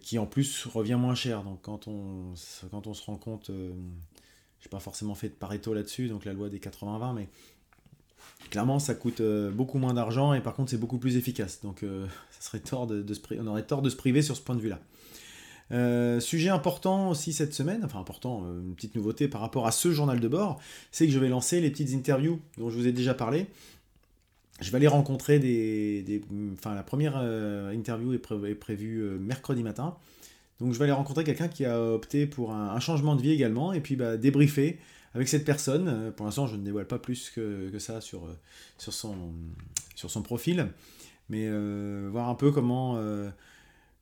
qui 0.00 0.18
en 0.18 0.26
plus 0.26 0.66
revient 0.66 0.96
moins 0.96 1.14
cher. 1.14 1.42
Donc 1.42 1.62
quand 1.62 1.88
on, 1.88 2.34
quand 2.70 2.86
on 2.86 2.94
se 2.94 3.02
rend 3.04 3.16
compte, 3.16 3.50
je 4.64 4.68
n'ai 4.68 4.70
pas 4.70 4.80
forcément 4.80 5.14
fait 5.14 5.28
de 5.28 5.34
Pareto 5.34 5.72
là-dessus, 5.72 6.08
donc 6.08 6.24
la 6.24 6.32
loi 6.32 6.48
des 6.50 6.58
80-20, 6.58 7.14
mais 7.14 7.28
clairement 8.50 8.78
ça 8.78 8.94
coûte 8.94 9.20
euh, 9.20 9.50
beaucoup 9.50 9.78
moins 9.78 9.94
d'argent 9.94 10.32
et 10.32 10.40
par 10.40 10.54
contre 10.54 10.70
c'est 10.70 10.78
beaucoup 10.78 10.98
plus 10.98 11.16
efficace. 11.16 11.60
Donc 11.62 11.82
euh, 11.82 12.06
ça 12.30 12.48
serait 12.48 12.60
tort 12.60 12.86
de, 12.86 13.04
on 13.40 13.46
aurait 13.46 13.64
tort 13.64 13.82
de 13.82 13.90
se 13.90 13.96
priver 13.96 14.22
sur 14.22 14.36
ce 14.36 14.42
point 14.42 14.54
de 14.54 14.60
vue-là. 14.60 14.80
Euh, 15.72 16.20
sujet 16.20 16.50
important 16.50 17.10
aussi 17.10 17.32
cette 17.32 17.54
semaine, 17.54 17.80
enfin 17.84 17.98
important, 17.98 18.44
une 18.60 18.74
petite 18.74 18.94
nouveauté 18.94 19.28
par 19.28 19.40
rapport 19.40 19.66
à 19.66 19.72
ce 19.72 19.90
journal 19.92 20.20
de 20.20 20.28
bord, 20.28 20.60
c'est 20.92 21.06
que 21.06 21.12
je 21.12 21.18
vais 21.18 21.28
lancer 21.28 21.60
les 21.60 21.70
petites 21.70 21.94
interviews 21.94 22.38
dont 22.58 22.68
je 22.70 22.76
vous 22.76 22.86
ai 22.86 22.92
déjà 22.92 23.14
parlé. 23.14 23.46
Je 24.60 24.70
vais 24.70 24.76
aller 24.76 24.86
rencontrer 24.86 25.38
des, 25.40 26.22
enfin 26.52 26.74
la 26.74 26.84
première 26.84 27.16
interview 27.72 28.12
est, 28.12 28.54
prévue 28.54 29.02
mercredi 29.18 29.62
matin. 29.62 29.96
Donc 30.60 30.72
je 30.72 30.78
vais 30.78 30.84
aller 30.84 30.92
rencontrer 30.92 31.24
quelqu'un 31.24 31.48
qui 31.48 31.64
a 31.64 31.80
opté 31.80 32.26
pour 32.26 32.52
un, 32.52 32.78
changement 32.78 33.16
de 33.16 33.22
vie 33.22 33.32
également 33.32 33.72
et 33.72 33.80
puis 33.80 33.96
bah, 33.96 34.16
débriefer 34.16 34.78
avec 35.14 35.28
cette 35.28 35.44
personne. 35.44 35.88
Euh, 35.88 36.10
pour 36.10 36.26
l'instant, 36.26 36.46
je 36.46 36.56
ne 36.56 36.64
dévoile 36.64 36.86
pas 36.86 36.98
plus 36.98 37.30
que, 37.30 37.70
ça 37.78 38.00
sur, 38.00 38.24
euh, 38.24 38.36
sur, 38.78 38.92
son, 38.92 39.14
sur 39.94 40.10
son 40.10 40.22
profil, 40.22 40.68
mais 41.28 41.46
euh, 41.48 42.08
voir 42.10 42.28
un 42.28 42.34
peu 42.34 42.50
comment, 42.50 42.98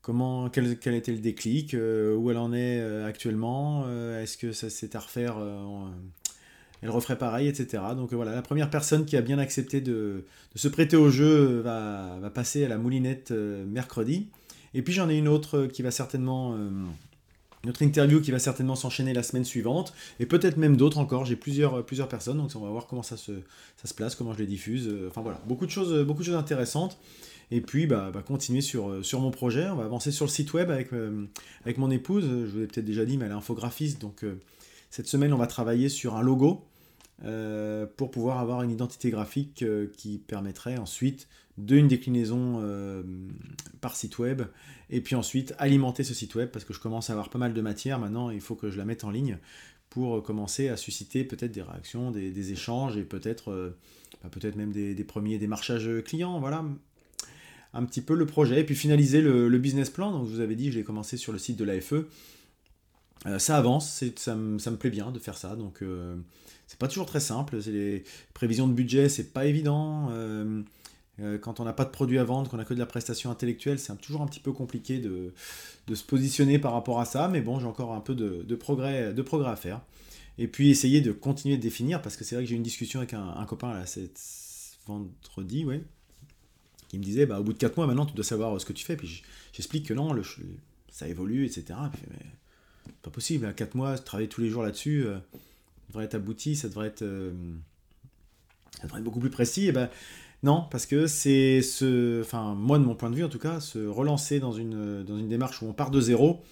comment 0.01 0.49
quel, 0.49 0.67
était 0.67 1.11
le 1.11 1.19
déclic, 1.19 1.73
où 1.73 2.31
elle 2.31 2.37
en 2.37 2.53
est 2.53 2.81
actuellement, 3.03 3.87
est-ce 4.19 4.37
que 4.37 4.51
ça 4.51 4.69
c'est 4.69 4.95
à 4.95 4.99
refaire 4.99 5.37
elle 6.81 6.89
referait 6.89 7.17
pareil, 7.17 7.47
etc. 7.47 7.81
Donc 7.95 8.11
voilà, 8.11 8.35
la 8.35 8.41
première 8.41 8.69
personne 8.69 9.05
qui 9.05 9.15
a 9.15 9.21
bien 9.21 9.39
accepté 9.39 9.79
de, 9.79 10.25
de 10.53 10.59
se 10.59 10.67
prêter 10.67 10.97
au 10.97 11.09
jeu 11.09 11.61
va, 11.61 12.17
va, 12.19 12.29
passer 12.29 12.65
à 12.65 12.67
la 12.67 12.77
moulinette 12.77 13.31
mercredi. 13.31 14.27
Et 14.73 14.81
puis 14.81 14.93
j'en 14.93 15.09
ai 15.09 15.17
une 15.17 15.29
autre 15.29 15.67
qui 15.67 15.81
va 15.81 15.91
certainement 15.91 16.57
notre 17.65 17.81
interview 17.81 18.21
qui 18.21 18.31
va 18.31 18.39
certainement 18.39 18.75
s'enchaîner 18.75 19.13
la 19.13 19.23
semaine 19.23 19.45
suivante, 19.45 19.93
et 20.19 20.25
peut-être 20.25 20.57
même 20.57 20.75
d'autres 20.75 20.97
encore. 20.97 21.25
J'ai 21.25 21.35
plusieurs, 21.35 21.85
plusieurs 21.85 22.07
personnes, 22.09 22.37
donc 22.37 22.51
on 22.55 22.59
va 22.59 22.69
voir 22.69 22.87
comment 22.87 23.03
ça 23.03 23.17
se, 23.17 23.31
ça 23.77 23.87
se 23.87 23.93
place, 23.93 24.15
comment 24.15 24.33
je 24.33 24.39
les 24.39 24.47
diffuse. 24.47 24.87
Euh, 24.87 25.07
enfin 25.09 25.21
voilà, 25.21 25.41
beaucoup 25.47 25.65
de 25.65 25.71
choses, 25.71 26.05
beaucoup 26.05 26.21
de 26.21 26.25
choses 26.25 26.35
intéressantes. 26.35 26.97
Et 27.51 27.61
puis, 27.61 27.85
bah, 27.87 28.09
bah, 28.11 28.23
continuer 28.25 28.61
sur, 28.61 28.89
euh, 28.89 29.03
sur 29.03 29.19
mon 29.19 29.29
projet. 29.29 29.69
On 29.69 29.75
va 29.75 29.83
avancer 29.85 30.11
sur 30.11 30.25
le 30.25 30.31
site 30.31 30.53
web 30.53 30.71
avec, 30.71 30.91
euh, 30.91 31.25
avec 31.63 31.77
mon 31.77 31.91
épouse. 31.91 32.25
Je 32.25 32.51
vous 32.51 32.59
l'ai 32.59 32.67
peut-être 32.67 32.85
déjà 32.85 33.05
dit, 33.05 33.17
mais 33.17 33.25
elle 33.25 33.31
est 33.31 33.35
infographiste. 33.35 34.01
Donc, 34.01 34.25
cette 34.89 35.07
semaine, 35.07 35.33
on 35.33 35.37
va 35.37 35.47
travailler 35.47 35.89
sur 35.89 36.15
un 36.15 36.21
logo 36.21 36.65
pour 37.97 38.11
pouvoir 38.11 38.39
avoir 38.39 38.63
une 38.63 38.71
identité 38.71 39.09
graphique 39.09 39.63
qui 39.95 40.17
permettrait 40.17 40.77
ensuite 40.77 41.27
d'une 41.57 41.87
déclinaison 41.87 42.61
par 43.81 43.95
site 43.95 44.19
web 44.19 44.41
et 44.89 45.01
puis 45.01 45.15
ensuite 45.15 45.53
alimenter 45.57 46.03
ce 46.03 46.13
site 46.13 46.35
web 46.35 46.49
parce 46.49 46.65
que 46.65 46.73
je 46.73 46.79
commence 46.79 47.09
à 47.09 47.13
avoir 47.13 47.29
pas 47.29 47.39
mal 47.39 47.53
de 47.53 47.61
matière 47.61 47.99
maintenant, 47.99 48.29
il 48.29 48.41
faut 48.41 48.55
que 48.55 48.69
je 48.69 48.77
la 48.77 48.85
mette 48.85 49.03
en 49.03 49.11
ligne 49.11 49.37
pour 49.93 50.17
euh, 50.17 50.21
commencer 50.21 50.69
à 50.69 50.77
susciter 50.77 51.23
peut-être 51.23 51.51
des 51.51 51.61
réactions, 51.61 52.09
des, 52.09 52.51
échanges 52.51 52.97
et 52.97 53.03
peut-être 53.03 53.51
euh, 53.51 53.77
bah, 54.23 54.29
peut-être 54.31 54.55
même 54.55 54.71
des, 54.71 54.95
premiers 55.03 55.37
démarchages 55.37 55.89
clients, 56.03 56.39
voilà 56.39 56.65
un 57.75 57.85
petit 57.85 58.01
peu 58.01 58.13
le 58.13 58.25
projet 58.25 58.61
et 58.61 58.63
puis 58.63 58.75
finaliser 58.75 59.21
le, 59.21 59.57
business 59.57 59.89
plan. 59.89 60.11
Donc 60.11 60.27
je 60.27 60.33
vous 60.33 60.39
avais 60.41 60.55
dit, 60.55 60.71
je 60.71 60.77
l'ai 60.77 60.83
commencé 60.83 61.17
sur 61.17 61.31
le 61.31 61.39
site 61.39 61.57
de 61.57 61.63
l'AFE. 61.63 62.05
Euh, 63.25 63.39
ça 63.39 63.57
avance, 63.57 64.03
ça, 64.17 64.35
me 64.35 64.75
plaît 64.75 64.89
bien 64.89 65.11
de 65.11 65.19
faire 65.19 65.37
ça. 65.37 65.55
Donc 65.55 65.83
c'est 66.67 66.79
pas 66.79 66.87
toujours 66.87 67.05
très 67.05 67.19
simple. 67.19 67.57
Les 67.67 68.03
prévisions 68.33 68.67
de 68.67 68.73
budget, 68.73 69.09
c'est 69.09 69.31
pas 69.31 69.45
évident. 69.45 70.09
Euh, 71.19 71.37
quand 71.37 71.59
on 71.59 71.63
n'a 71.63 71.73
pas 71.73 71.85
de 71.85 71.91
produit 71.91 72.17
à 72.17 72.23
vendre, 72.23 72.49
qu'on 72.49 72.57
n'a 72.57 72.65
que 72.65 72.73
de 72.73 72.79
la 72.79 72.87
prestation 72.87 73.29
intellectuelle, 73.29 73.77
c'est 73.77 73.95
toujours 74.01 74.21
un 74.21 74.25
petit 74.25 74.39
peu 74.39 74.51
compliqué 74.51 74.97
de, 74.97 75.33
se 75.93 76.03
positionner 76.03 76.57
par 76.57 76.73
rapport 76.73 76.99
à 76.99 77.05
ça. 77.05 77.27
Mais 77.27 77.41
bon, 77.41 77.59
j'ai 77.59 77.67
encore 77.67 77.93
un 77.93 77.99
peu 77.99 78.15
de, 78.15 78.55
progrès, 78.55 79.13
à 79.45 79.55
faire. 79.55 79.81
Et 80.39 80.47
puis 80.47 80.69
essayer 80.71 81.01
de 81.01 81.11
continuer 81.11 81.57
de 81.57 81.61
définir, 81.61 82.01
parce 82.01 82.17
que 82.17 82.23
c'est 82.23 82.35
vrai 82.35 82.43
que 82.43 82.49
j'ai 82.49 82.55
eu 82.55 82.57
une 82.57 82.63
discussion 82.63 82.99
avec 82.99 83.13
un, 83.13 83.45
copain 83.45 83.73
là, 83.73 83.85
cet 83.85 84.19
vendredi, 84.87 85.63
ouais, 85.63 85.83
qui 86.87 86.97
me 86.97 87.03
disait, 87.03 87.27
bah, 87.27 87.39
au 87.39 87.43
bout 87.43 87.53
de 87.53 87.59
4 87.59 87.77
mois, 87.77 87.85
maintenant, 87.85 88.07
tu 88.07 88.15
dois 88.15 88.25
savoir 88.25 88.59
ce 88.59 88.65
que 88.65 88.73
tu 88.73 88.83
fais. 88.83 88.97
Puis 88.97 89.21
j'explique 89.53 89.85
que 89.87 89.93
non, 89.93 90.19
ça 90.89 91.07
évolue, 91.07 91.45
etc. 91.45 91.79
Puis, 91.91 92.01
mais, 92.09 92.25
pas 93.01 93.09
possible, 93.09 93.45
à 93.45 93.53
4 93.53 93.75
mois, 93.75 93.97
travailler 93.97 94.29
tous 94.29 94.41
les 94.41 94.49
jours 94.49 94.63
là-dessus, 94.63 95.05
euh, 95.05 95.15
ça 95.15 95.87
devrait 95.89 96.05
être 96.05 96.15
abouti, 96.15 96.55
ça 96.55 96.67
devrait 96.69 96.87
être, 96.87 97.01
euh, 97.01 97.31
ça 98.77 98.83
devrait 98.83 98.99
être 98.99 99.03
beaucoup 99.03 99.19
plus 99.19 99.29
précis. 99.29 99.67
Et 99.67 99.71
ben, 99.71 99.89
non, 100.43 100.65
parce 100.71 100.85
que 100.85 101.07
c'est 101.07 101.61
ce. 101.61 102.21
Enfin, 102.21 102.53
moi, 102.55 102.79
de 102.79 102.83
mon 102.83 102.95
point 102.95 103.09
de 103.09 103.15
vue, 103.15 103.23
en 103.23 103.29
tout 103.29 103.39
cas, 103.39 103.59
se 103.59 103.85
relancer 103.85 104.39
dans 104.39 104.51
une, 104.51 105.03
dans 105.03 105.17
une 105.17 105.29
démarche 105.29 105.61
où 105.61 105.65
on 105.65 105.73
part 105.73 105.91
de 105.91 106.01
zéro, 106.01 106.43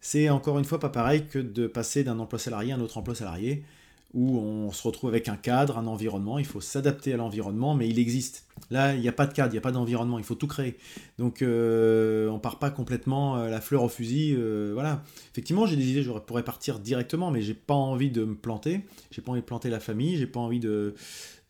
c'est 0.00 0.28
encore 0.30 0.58
une 0.58 0.64
fois 0.64 0.80
pas 0.80 0.88
pareil 0.88 1.26
que 1.26 1.38
de 1.38 1.66
passer 1.66 2.04
d'un 2.04 2.18
emploi 2.18 2.38
salarié 2.38 2.72
à 2.72 2.76
un 2.76 2.80
autre 2.80 2.98
emploi 2.98 3.14
salarié 3.14 3.64
où 4.12 4.38
on 4.38 4.72
se 4.72 4.82
retrouve 4.82 5.10
avec 5.10 5.28
un 5.28 5.36
cadre, 5.36 5.78
un 5.78 5.86
environnement, 5.86 6.38
il 6.38 6.44
faut 6.44 6.60
s'adapter 6.60 7.14
à 7.14 7.16
l'environnement, 7.16 7.74
mais 7.74 7.88
il 7.88 7.98
existe. 7.98 8.46
Là, 8.70 8.94
il 8.94 9.00
n'y 9.00 9.08
a 9.08 9.12
pas 9.12 9.26
de 9.26 9.32
cadre, 9.32 9.50
il 9.50 9.52
n'y 9.52 9.58
a 9.58 9.62
pas 9.62 9.70
d'environnement, 9.70 10.18
il 10.18 10.24
faut 10.24 10.34
tout 10.34 10.48
créer. 10.48 10.76
Donc 11.18 11.42
euh, 11.42 12.28
on 12.28 12.40
part 12.40 12.58
pas 12.58 12.70
complètement 12.70 13.36
euh, 13.36 13.50
la 13.50 13.60
fleur 13.60 13.84
au 13.84 13.88
fusil. 13.88 14.34
Euh, 14.36 14.72
voilà. 14.74 15.04
Effectivement, 15.32 15.64
j'ai 15.64 15.76
des 15.76 15.88
idées, 15.88 16.02
je 16.02 16.10
pourrais 16.10 16.42
partir 16.42 16.80
directement, 16.80 17.30
mais 17.30 17.40
j'ai 17.40 17.54
pas 17.54 17.74
envie 17.74 18.10
de 18.10 18.24
me 18.24 18.34
planter, 18.34 18.80
j'ai 19.12 19.22
pas 19.22 19.30
envie 19.30 19.42
de 19.42 19.46
planter 19.46 19.70
la 19.70 19.80
famille, 19.80 20.16
j'ai 20.16 20.26
pas 20.26 20.40
envie 20.40 20.60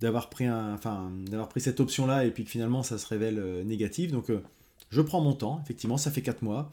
d'avoir 0.01 0.29
pris 0.29 0.45
d'avoir 0.47 1.49
pris 1.49 1.61
cette 1.61 1.81
option-là 1.81 2.27
et 2.27 2.31
puis 2.31 2.45
que 2.45 2.51
finalement 2.51 2.83
ça 2.83 2.99
se 2.99 3.07
révèle 3.07 3.43
négatif. 3.65 4.13
Donc 4.13 4.31
je 4.91 5.01
prends 5.01 5.23
mon 5.23 5.33
temps, 5.33 5.61
effectivement, 5.65 5.97
ça 5.97 6.11
fait 6.11 6.23
4 6.23 6.43
mois 6.43 6.71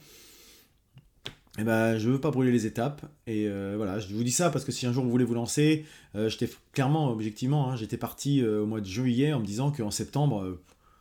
eh 1.58 1.64
ben, 1.64 1.98
je 1.98 2.10
veux 2.10 2.22
pas 2.22 2.32
brûler 2.32 2.52
les 2.52 2.66
étapes. 2.66 3.06
Et 3.26 3.48
euh, 3.48 3.74
voilà, 3.78 4.00
je 4.00 4.14
vous 4.14 4.24
dis 4.24 4.32
ça 4.32 4.50
parce 4.50 4.64
que 4.64 4.72
si 4.72 4.86
un 4.86 4.94
jour 4.94 5.04
vous 5.04 5.10
voulez 5.10 5.26
vous 5.26 5.34
lancer, 5.34 5.86
euh, 6.16 6.30
j'étais 6.30 6.50
clairement, 6.72 7.12
objectivement, 7.12 7.72
hein, 7.72 7.76
j'étais 7.76 7.98
parti 7.98 8.42
euh, 8.42 8.62
au 8.62 8.66
mois 8.66 8.80
de 8.80 8.86
juillet 8.86 9.34
en 9.34 9.40
me 9.40 9.46
disant 9.46 9.72
qu'en 9.72 9.92
septembre, 9.92 10.60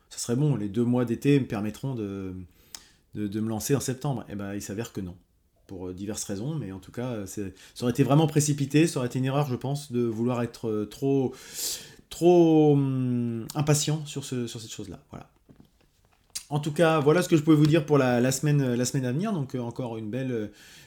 ça 0.09 0.19
serait 0.19 0.37
bon, 0.37 0.57
les 0.57 0.69
deux 0.69 0.85
mois 0.85 1.05
d'été 1.05 1.39
me 1.39 1.47
permettront 1.47 1.95
de, 1.95 2.35
me 3.15 3.49
lancer 3.49 3.77
en 3.77 3.81
septembre. 3.81 4.25
Et 4.29 4.33
eh 4.33 4.35
ben, 4.35 4.55
il 4.55 4.63
s'avère 4.63 4.93
que 4.93 5.03
non, 5.03 5.15
pour 5.67 5.93
diverses 5.93 6.25
raisons, 6.25 6.55
mais 6.55 6.73
en 6.73 6.81
tout 6.81 6.93
cas, 6.93 7.27
ça 7.27 7.43
aurait 7.83 7.93
été 7.93 8.03
vraiment 8.03 8.27
précipité, 8.27 8.87
ça 8.87 9.01
aurait 9.01 9.09
été 9.09 9.19
une 9.19 9.27
erreur, 9.27 9.49
je 9.49 9.57
pense, 9.57 9.93
de 9.93 10.01
vouloir 10.01 10.43
être 10.43 10.87
trop, 10.91 11.35
trop 12.09 12.73
hum, 12.73 13.47
impatient 13.55 14.05
sur, 14.07 14.25
ce, 14.25 14.47
sur 14.47 14.61
cette 14.61 14.73
chose-là. 14.73 15.03
Voilà. 15.11 15.29
En 16.49 16.61
tout 16.61 16.73
cas, 16.73 17.01
voilà 17.01 17.23
ce 17.23 17.29
que 17.29 17.37
je 17.37 17.43
pouvais 17.43 17.57
vous 17.57 17.67
dire 17.67 17.85
pour 17.85 17.99
la, 17.99 18.31
semaine, 18.31 18.75
la 18.75 18.85
semaine 18.85 19.05
à 19.05 19.13
venir. 19.13 19.33
Donc 19.33 19.55
euh, 19.55 19.59
encore 19.59 19.97
une 19.99 20.11
belle, 20.11 20.31
euh, 20.31 20.47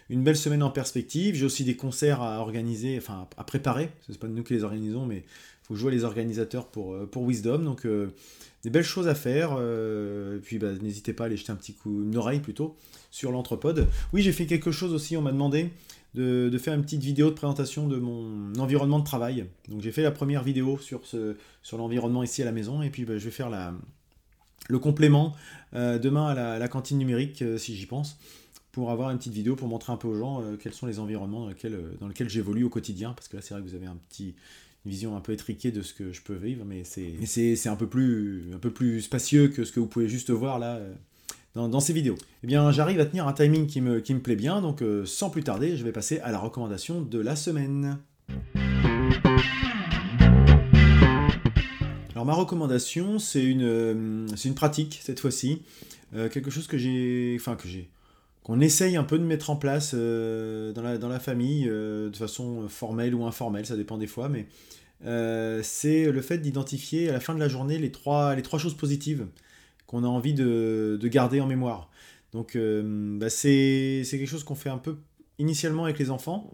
une 0.09 0.23
belle 0.23 0.37
semaine 0.37 0.63
en 0.63 0.69
perspective. 0.69 1.35
J'ai 1.35 1.45
aussi 1.45 1.65
des 1.65 1.75
concerts 1.75 2.21
à 2.21 2.39
organiser, 2.39 2.97
enfin 2.97 3.27
à 3.35 3.43
préparer. 3.43 3.89
Ce 4.07 4.11
n'est 4.11 4.17
pas 4.17 4.27
nous 4.27 4.43
qui 4.43 4.53
les 4.53 4.63
organisons, 4.63 5.05
mais 5.05 5.17
il 5.17 5.67
faut 5.67 5.75
jouer 5.75 5.91
les 5.91 6.05
organisateurs 6.05 6.67
pour, 6.67 6.93
euh, 6.93 7.05
pour 7.05 7.25
Wisdom. 7.25 7.59
Donc 7.59 7.85
des 8.63 8.69
belles 8.69 8.83
choses 8.83 9.09
à 9.09 9.15
faire. 9.15 9.57
puis 10.43 10.59
bah, 10.59 10.71
n'hésitez 10.81 11.13
pas 11.13 11.25
à 11.25 11.27
aller 11.27 11.37
jeter 11.37 11.51
un 11.51 11.55
petit 11.55 11.73
coup, 11.73 12.03
une 12.03 12.15
oreille 12.15 12.39
plutôt, 12.39 12.77
sur 13.11 13.31
l'entrepode. 13.31 13.87
Oui, 14.13 14.21
j'ai 14.21 14.31
fait 14.31 14.45
quelque 14.45 14.71
chose 14.71 14.93
aussi, 14.93 15.17
on 15.17 15.21
m'a 15.21 15.31
demandé 15.31 15.71
de, 16.15 16.57
faire 16.57 16.73
une 16.73 16.81
petite 16.81 17.03
vidéo 17.03 17.29
de 17.29 17.35
présentation 17.35 17.87
de 17.87 17.97
mon 17.97 18.53
environnement 18.59 18.99
de 18.99 19.05
travail. 19.05 19.45
Donc 19.67 19.81
j'ai 19.81 19.91
fait 19.91 20.03
la 20.03 20.11
première 20.11 20.43
vidéo 20.43 20.79
sur 20.81 21.77
l'environnement 21.77 22.23
ici 22.23 22.41
à 22.41 22.45
la 22.45 22.51
maison. 22.51 22.81
Et 22.81 22.89
puis 22.89 23.03
bah, 23.03 23.17
je 23.17 23.25
vais 23.25 23.31
faire 23.31 23.49
la, 23.49 23.73
le 24.67 24.79
complément 24.79 25.35
euh, 25.75 25.99
demain 25.99 26.27
à 26.27 26.59
la, 26.59 26.67
cantine 26.67 26.97
numérique, 26.97 27.41
euh, 27.41 27.57
si 27.57 27.75
j'y 27.75 27.85
pense, 27.85 28.17
pour 28.71 28.91
avoir 28.91 29.11
une 29.11 29.17
petite 29.17 29.33
vidéo 29.33 29.55
pour 29.55 29.67
montrer 29.67 29.93
un 29.93 29.97
peu 29.97 30.07
aux 30.07 30.17
gens 30.17 30.41
euh, 30.41 30.55
quels 30.57 30.73
sont 30.73 30.87
les 30.87 30.99
environnements 30.99 31.41
dans 31.99 32.07
lesquels, 32.07 32.29
j'évolue 32.29 32.63
au 32.63 32.69
quotidien. 32.69 33.13
Parce 33.13 33.27
que 33.27 33.37
là, 33.37 33.41
c'est 33.41 33.53
vrai 33.53 33.63
que 33.63 33.67
vous 33.67 33.75
avez 33.75 33.87
un 33.87 33.97
petit, 34.09 34.35
une 34.85 34.91
vision 34.91 35.15
un 35.15 35.21
peu 35.21 35.33
étriquée 35.33 35.71
de 35.71 35.81
ce 35.81 35.93
que 35.93 36.11
je 36.11 36.21
peux 36.21 36.35
vivre, 36.35 36.65
mais 36.65 36.83
c'est 36.83 37.67
un, 37.67 37.75
peu 37.75 37.87
plus, 37.87 39.01
spacieux 39.01 39.49
que 39.49 39.63
ce 39.63 39.71
que 39.71 39.79
vous 39.79 39.87
pouvez 39.87 40.07
juste 40.07 40.31
voir 40.31 40.59
là. 40.59 40.79
Dans, 41.55 41.79
ces 41.81 41.91
vidéos. 41.91 42.15
Eh 42.43 42.47
bien, 42.47 42.71
j'arrive 42.71 43.01
à 43.01 43.05
tenir 43.05 43.27
un 43.27 43.33
timing 43.33 43.67
qui 43.67 43.81
me 43.81 44.19
plaît 44.19 44.37
bien, 44.37 44.61
donc 44.61 44.81
sans 45.03 45.29
plus 45.29 45.43
tarder, 45.43 45.75
je 45.75 45.83
vais 45.83 45.91
passer 45.91 46.19
à 46.19 46.31
la 46.31 46.37
recommandation 46.37 47.01
de 47.01 47.19
la 47.19 47.35
semaine. 47.35 47.97
Alors 52.19 52.25
ma 52.25 52.33
recommandation, 52.33 53.17
c'est 53.17 53.41
une, 53.41 53.63
euh, 53.63 54.53
pratique 54.53 54.99
cette 55.01 55.21
fois-ci, 55.21 55.61
euh, 56.13 56.27
quelque 56.27 56.51
chose 56.51 56.67
que 56.67 56.77
j'ai, 56.77 57.38
enfin 57.39 57.55
que 57.55 57.65
j'ai, 57.65 57.89
qu'on 58.43 58.59
essaye 58.59 58.97
un 58.97 59.05
peu 59.05 59.17
de 59.17 59.23
mettre 59.23 59.49
en 59.49 59.55
place 59.55 59.91
euh, 59.93 60.73
dans, 60.73 61.07
la, 61.07 61.19
famille, 61.21 61.63
de 61.63 62.11
façon 62.13 62.67
formelle 62.67 63.15
ou 63.15 63.23
informelle, 63.23 63.65
ça 63.65 63.77
dépend 63.77 63.97
des 63.97 64.05
fois, 64.05 64.27
mais 64.27 64.47
c'est 65.63 66.11
le 66.11 66.21
fait 66.21 66.39
d'identifier 66.39 67.07
à 67.07 67.13
la 67.13 67.19
fin 67.21 67.33
de 67.33 67.39
la 67.39 67.47
journée 67.47 67.77
les 67.77 67.89
trois, 67.89 68.35
les 68.35 68.41
trois 68.41 68.59
choses 68.59 68.75
positives 68.75 69.25
qu'on 69.88 70.03
a 70.03 70.07
envie 70.07 70.33
de, 70.33 70.99
garder 71.03 71.39
en 71.39 71.47
mémoire. 71.47 71.89
Donc 72.33 72.57
bah, 72.57 73.29
c'est 73.29 74.03
quelque 74.11 74.25
chose 74.25 74.43
qu'on 74.43 74.55
fait 74.55 74.67
un 74.67 74.77
peu 74.77 74.97
initialement 75.38 75.85
avec 75.85 75.97
les 75.97 76.09
enfants. 76.09 76.51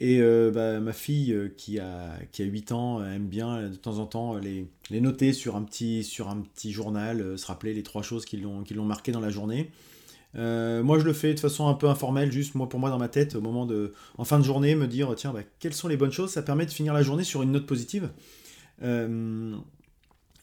Et 0.00 0.20
euh, 0.20 0.52
bah, 0.52 0.78
ma 0.78 0.92
fille 0.92 1.32
euh, 1.32 1.48
qui, 1.56 1.80
a, 1.80 2.16
qui 2.30 2.42
a 2.42 2.44
8 2.44 2.70
ans 2.70 3.04
aime 3.04 3.26
bien 3.26 3.68
de 3.68 3.74
temps 3.74 3.98
en 3.98 4.06
temps 4.06 4.36
les, 4.36 4.68
les 4.90 5.00
noter 5.00 5.32
sur 5.32 5.56
un 5.56 5.62
petit, 5.62 6.04
sur 6.04 6.28
un 6.28 6.36
petit 6.36 6.70
journal, 6.70 7.20
euh, 7.20 7.36
se 7.36 7.44
rappeler 7.46 7.74
les 7.74 7.82
trois 7.82 8.02
choses 8.02 8.24
qui 8.24 8.36
l'ont, 8.36 8.62
qui 8.62 8.74
l'ont 8.74 8.84
marqué 8.84 9.10
dans 9.10 9.20
la 9.20 9.30
journée. 9.30 9.72
moi 10.34 11.00
je 11.00 11.04
le 11.04 11.12
fais 11.12 11.34
de 11.34 11.40
façon 11.40 11.66
un 11.66 11.74
peu 11.74 11.88
informelle, 11.88 12.30
juste 12.30 12.54
moi 12.54 12.68
pour 12.68 12.78
moi 12.78 12.90
dans 12.90 12.98
ma 12.98 13.08
tête, 13.08 13.34
au 13.34 13.40
moment 13.40 13.66
de, 13.66 13.92
en 14.18 14.24
fin 14.24 14.38
de 14.38 14.44
journée, 14.44 14.76
me 14.76 14.86
dire 14.86 15.12
tiens, 15.16 15.32
bah, 15.32 15.42
quelles 15.58 15.74
sont 15.74 15.88
les 15.88 15.96
bonnes 15.96 16.12
choses, 16.12 16.30
ça 16.30 16.42
permet 16.42 16.64
de 16.64 16.70
finir 16.70 16.94
la 16.94 17.02
journée 17.02 17.24
sur 17.24 17.42
une 17.42 17.50
note 17.50 17.66
positive. 17.66 18.08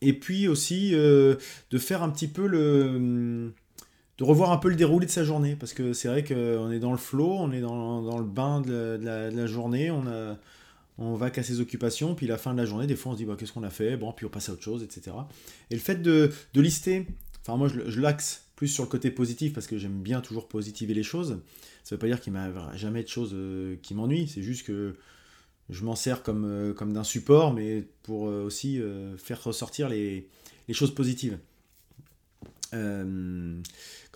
et 0.01 0.13
puis 0.19 0.49
aussi 0.49 0.91
de 0.91 1.37
faire 1.77 2.03
un 2.03 2.09
petit 2.09 2.27
peu 2.27 2.45
le 2.45 3.53
de 4.17 4.23
revoir 4.23 4.51
un 4.51 4.57
peu 4.57 4.69
le 4.69 4.75
déroulé 4.75 5.05
de 5.05 5.11
sa 5.11 5.23
journée, 5.23 5.55
parce 5.55 5.73
que 5.73 5.93
c'est 5.93 6.07
vrai 6.07 6.23
qu'on 6.23 6.71
est 6.71 6.79
dans 6.79 6.91
le 6.91 6.97
flow, 6.97 7.31
on 7.31 7.51
est 7.51 7.61
dans, 7.61 8.17
le 8.17 8.25
bain 8.25 8.61
de 8.61 8.99
la, 9.01 9.47
journée, 9.47 9.91
on, 9.91 10.07
a, 10.07 10.37
on 10.97 11.15
va 11.15 11.29
qu'à 11.29 11.43
ses 11.43 11.59
occupations, 11.59 12.15
puis 12.15 12.27
la 12.27 12.37
fin 12.37 12.53
de 12.53 12.57
la 12.57 12.65
journée, 12.65 12.87
des 12.87 12.95
fois 12.95 13.11
on 13.11 13.15
se 13.15 13.19
dit 13.19 13.25
bah, 13.25 13.35
qu'est-ce 13.37 13.51
qu'on 13.51 13.63
a 13.63 13.69
fait, 13.69 13.97
bon, 13.97 14.13
puis 14.13 14.25
on 14.25 14.29
passe 14.29 14.49
à 14.49 14.53
autre 14.53 14.63
chose, 14.63 14.83
etc. 14.83 15.15
Et 15.69 15.75
le 15.75 15.81
fait 15.81 16.01
de, 16.01 16.31
lister, 16.53 17.07
enfin 17.41 17.57
moi 17.57 17.67
je, 17.67 17.99
l'axe 17.99 18.45
plus 18.55 18.69
sur 18.69 18.83
le 18.83 18.89
côté 18.89 19.11
positif, 19.11 19.53
parce 19.53 19.67
que 19.67 19.77
j'aime 19.77 20.01
bien 20.01 20.21
toujours 20.21 20.47
positiver 20.47 20.93
les 20.93 21.03
choses, 21.03 21.41
ça 21.83 21.95
veut 21.95 21.99
pas 21.99 22.07
dire 22.07 22.21
qu'il 22.21 22.31
n'y 22.31 22.39
a 22.39 22.75
jamais 22.75 23.03
de 23.03 23.09
choses 23.09 23.31
euh, 23.33 23.75
qui 23.81 23.93
m'ennuient, 23.93 24.27
c'est 24.27 24.41
juste 24.41 24.65
que 24.65 24.95
je 25.69 25.83
m'en 25.83 25.95
sers 25.95 26.23
comme, 26.23 26.45
euh, 26.45 26.73
comme 26.73 26.93
d'un 26.93 27.03
support, 27.03 27.53
mais 27.53 27.85
pour 28.03 28.29
euh, 28.29 28.43
aussi 28.43 28.79
faire 29.17 29.43
ressortir 29.43 29.89
les, 29.89 30.29
les 30.67 30.73
choses 30.73 30.95
positives. 30.95 31.37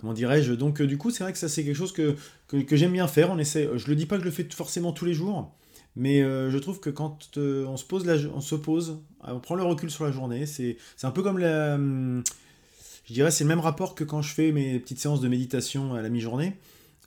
Comment 0.00 0.12
dirais-je 0.12 0.52
Donc, 0.54 0.80
euh, 0.80 0.86
du 0.86 0.98
coup, 0.98 1.10
c'est 1.10 1.22
vrai 1.22 1.32
que 1.32 1.38
ça, 1.38 1.48
c'est 1.48 1.64
quelque 1.64 1.76
chose 1.76 1.92
que, 1.92 2.16
que, 2.48 2.76
j'aime 2.76 2.92
bien 2.92 3.06
faire. 3.06 3.30
On 3.30 3.38
essaie, 3.38 3.68
je 3.76 3.86
le 3.88 3.94
dis 3.94 4.06
pas 4.06 4.16
que 4.16 4.22
je 4.22 4.26
le 4.26 4.32
fais 4.32 4.46
forcément 4.50 4.92
tous 4.92 5.04
les 5.04 5.14
jours, 5.14 5.54
mais 5.94 6.22
euh, 6.22 6.50
je 6.50 6.58
trouve 6.58 6.80
que 6.80 6.90
quand 6.90 7.36
on 7.36 7.76
se 7.76 7.84
pose, 7.84 8.08
on 8.34 8.40
se 8.40 8.54
pose, 8.54 8.98
on 9.22 9.40
prend 9.40 9.54
le 9.54 9.62
recul 9.62 9.90
sur 9.90 10.04
la 10.04 10.12
journée, 10.12 10.46
c'est 10.46 10.76
un 11.02 11.10
peu 11.10 11.22
comme 11.22 11.38
la. 11.38 11.76
Je 11.76 13.14
dirais, 13.14 13.30
c'est 13.30 13.44
le 13.44 13.48
même 13.48 13.60
rapport 13.60 13.94
que 13.94 14.04
quand 14.04 14.22
je 14.22 14.32
fais 14.32 14.52
mes 14.52 14.78
petites 14.78 15.00
séances 15.00 15.20
de 15.20 15.28
méditation 15.28 15.94
à 15.94 16.02
la 16.02 16.08
mi-journée. 16.08 16.54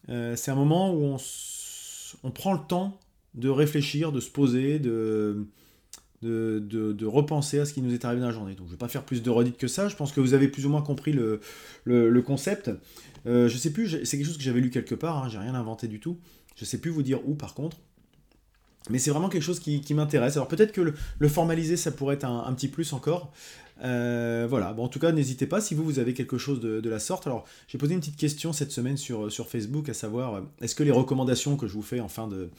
c'est 0.08 0.52
un 0.52 0.56
moment 0.56 0.94
où 0.94 1.04
on, 1.04 1.18
on 2.24 2.32
prend 2.32 2.54
le 2.54 2.60
temps 2.68 3.00
de 3.36 3.50
réfléchir, 3.50 4.12
de 4.12 4.20
se 4.20 4.30
poser, 4.30 4.80
de 4.80 5.48
de, 6.24 7.06
repenser 7.06 7.60
à 7.60 7.66
ce 7.66 7.74
qui 7.74 7.82
nous 7.82 7.94
est 7.94 8.06
arrivé 8.06 8.22
dans 8.22 8.28
la 8.28 8.34
journée. 8.34 8.56
Donc 8.56 8.68
je 8.68 8.72
ne 8.72 8.76
vais 8.76 8.80
pas 8.80 8.88
faire 8.88 9.04
plus 9.04 9.22
de 9.22 9.30
redites 9.30 9.58
que 9.58 9.68
ça, 9.68 9.88
je 9.88 9.96
pense 9.96 10.12
que 10.12 10.20
vous 10.20 10.34
avez 10.34 10.48
plus 10.48 10.66
ou 10.66 10.70
moins 10.70 10.82
compris 10.82 11.14
le, 11.14 12.22
concept. 12.26 12.72
Euh, 13.26 13.48
je 13.48 13.58
sais 13.58 13.72
plus, 13.72 13.90
c'est 14.06 14.18
quelque 14.18 14.26
chose 14.26 14.38
que 14.38 14.44
j'avais 14.44 14.60
lu 14.60 14.70
quelque 14.70 14.96
part, 14.96 15.24
hein, 15.24 15.30
j'ai 15.30 15.38
rien 15.38 15.56
inventé 15.56 15.88
du 15.88 16.00
tout. 16.00 16.18
Je 16.56 16.66
sais 16.66 16.78
plus 16.78 16.92
vous 16.92 17.04
dire 17.04 17.20
où 17.28 17.36
par 17.36 17.54
contre. 17.54 17.78
Mais 18.90 19.00
c'est 19.00 19.12
vraiment 19.12 19.30
quelque 19.30 19.44
chose 19.44 19.60
qui, 19.60 19.94
m'intéresse. 19.94 20.36
Alors 20.36 20.48
peut-être 20.48 20.74
que 20.74 20.82
le, 20.82 21.28
formaliser, 21.30 21.78
ça 21.78 21.92
pourrait 21.92 22.16
être 22.16 22.26
un, 22.26 22.52
petit 22.54 22.68
plus 22.68 22.92
encore. 22.92 23.32
Euh, 23.84 24.46
voilà, 24.50 24.74
bon, 24.74 24.84
en 24.84 24.88
tout 24.88 25.00
cas, 25.00 25.12
n'hésitez 25.12 25.48
pas 25.48 25.62
si 25.62 25.74
vous, 25.74 25.84
vous 25.84 26.00
avez 26.00 26.14
quelque 26.14 26.38
chose 26.38 26.60
de, 26.60 26.90
la 26.90 27.00
sorte. 27.00 27.26
Alors, 27.26 27.46
j'ai 27.68 27.78
posé 27.78 27.94
une 27.94 28.02
petite 28.02 28.18
question 28.18 28.52
cette 28.52 28.72
semaine 28.72 28.98
sur, 28.98 29.32
sur 29.32 29.48
Facebook, 29.48 29.88
à 29.88 29.94
savoir, 29.94 30.44
est-ce 30.62 30.76
que 30.76 30.84
les 30.84 30.92
recommandations 30.92 31.56
que 31.56 31.66
je 31.66 31.74
vous 31.74 31.82
fais 31.82 32.02
en 32.02 32.10
fin 32.10 32.28
de, 32.28 32.50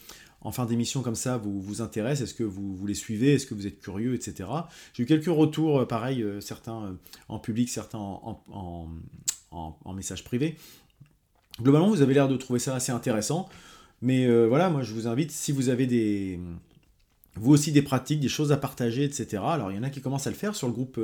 en 0.45 0.51
fin 0.51 0.65
d'émission 0.67 1.01
comme 1.01 1.15
ça 1.15 1.37
vous 1.37 1.59
vous 1.59 1.81
intéresse 1.81 2.21
Est-ce 2.21 2.35
que 2.35 2.43
vous, 2.43 2.75
vous 2.75 2.87
les 2.87 2.93
suivez 2.93 3.33
Est-ce 3.33 3.47
que 3.47 3.55
vous 3.55 3.65
êtes 3.65 3.79
curieux, 3.79 4.13
etc. 4.13 4.47
J'ai 4.93 5.03
eu 5.03 5.05
quelques 5.07 5.25
retours, 5.25 5.81
euh, 5.81 5.85
pareil, 5.85 6.21
euh, 6.21 6.39
certains 6.39 6.83
euh, 6.83 6.91
en 7.27 7.39
public, 7.39 7.67
certains 7.67 7.97
en, 7.97 8.87
message 9.95 10.23
privé. 10.23 10.55
Globalement, 11.59 11.89
vous 11.89 12.03
avez 12.03 12.13
l'air 12.13 12.27
de 12.27 12.37
trouver 12.37 12.59
ça 12.59 12.75
assez 12.75 12.91
intéressant. 12.91 13.49
Mais 14.01 14.27
voilà, 14.45 14.69
moi 14.69 14.83
je 14.83 14.93
vous 14.93 15.07
invite, 15.07 15.31
si 15.31 15.51
vous 15.53 15.69
avez 15.69 15.87
des, 15.87 16.37
vous 17.35 17.53
aussi 17.53 17.71
des 17.71 17.81
pratiques, 17.81 18.19
des 18.19 18.27
choses 18.27 18.51
à 18.51 18.57
partager, 18.57 19.05
etc. 19.05 19.41
Alors 19.45 19.71
il 19.71 19.77
y 19.77 19.79
en 19.79 19.83
a 19.83 19.89
qui 19.89 20.01
commencent 20.01 20.27
à 20.27 20.29
le 20.29 20.35
faire 20.35 20.53
sur 20.53 20.67
le 20.67 20.73
groupe, 20.73 20.99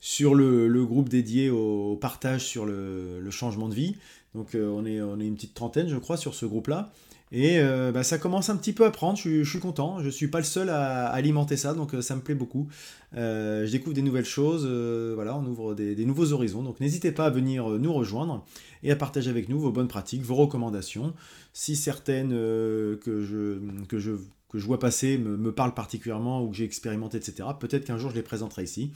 sur 0.00 0.34
le, 0.34 0.84
groupe 0.86 1.10
dédié 1.10 1.50
au 1.50 1.96
partage 2.00 2.46
sur 2.46 2.64
le, 2.64 3.30
changement 3.30 3.68
de 3.68 3.74
vie. 3.74 3.96
Donc 4.34 4.56
on, 4.56 4.86
est, 4.86 5.00
on 5.02 5.20
est 5.20 5.26
une 5.26 5.34
petite 5.34 5.54
trentaine, 5.54 5.88
je 5.88 5.98
crois, 5.98 6.16
sur 6.16 6.34
ce 6.34 6.46
groupe-là. 6.46 6.90
Et 7.30 7.58
euh, 7.58 7.92
bah, 7.92 8.02
ça 8.02 8.18
commence 8.18 8.48
un 8.48 8.56
petit 8.56 8.72
peu 8.72 8.86
à 8.86 8.90
prendre, 8.90 9.18
je, 9.18 9.42
suis 9.42 9.58
content, 9.58 10.00
je 10.00 10.06
ne 10.06 10.10
suis 10.10 10.28
pas 10.28 10.38
le 10.38 10.44
seul 10.44 10.70
à, 10.70 11.08
alimenter 11.08 11.56
ça, 11.56 11.74
donc 11.74 11.94
euh, 11.94 12.00
ça 12.00 12.16
me 12.16 12.22
plaît 12.22 12.34
beaucoup. 12.34 12.68
Euh, 13.16 13.66
je 13.66 13.72
découvre 13.72 13.94
des 13.94 14.02
nouvelles 14.02 14.24
choses, 14.24 14.66
voilà, 15.14 15.36
on 15.36 15.44
ouvre 15.44 15.74
des, 15.74 16.04
nouveaux 16.04 16.32
horizons, 16.32 16.62
donc 16.62 16.80
n'hésitez 16.80 17.12
pas 17.12 17.26
à 17.26 17.30
venir 17.30 17.68
nous 17.68 17.92
rejoindre 17.92 18.44
et 18.82 18.90
à 18.90 18.96
partager 18.96 19.30
avec 19.30 19.48
nous 19.48 19.60
vos 19.60 19.72
bonnes 19.72 19.88
pratiques, 19.88 20.22
vos 20.22 20.36
recommandations. 20.36 21.12
Si 21.52 21.76
certaines 21.76 22.30
que, 22.30 22.98
je, 23.22 23.58
que, 23.86 23.98
je, 23.98 24.12
que 24.48 24.58
je 24.58 24.66
vois 24.66 24.78
passer 24.78 25.18
me, 25.18 25.52
parlent 25.52 25.74
particulièrement 25.74 26.42
ou 26.42 26.50
que 26.50 26.56
j'ai 26.56 26.64
expérimenté, 26.64 27.18
etc., 27.18 27.48
peut-être 27.58 27.84
qu'un 27.84 27.98
jour 27.98 28.10
je 28.10 28.16
les 28.16 28.22
présenterai 28.22 28.62
ici. 28.62 28.92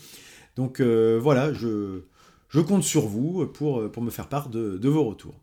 Donc 0.56 0.80
voilà, 0.80 1.52
je, 1.52 2.00
je, 2.48 2.60
compte 2.60 2.84
sur 2.84 3.06
vous 3.06 3.46
pour, 3.46 3.90
pour 3.90 4.02
me 4.02 4.10
faire 4.10 4.28
part 4.28 4.48
de, 4.48 4.78
de 4.78 4.88
vos 4.88 5.04
retours. 5.04 5.41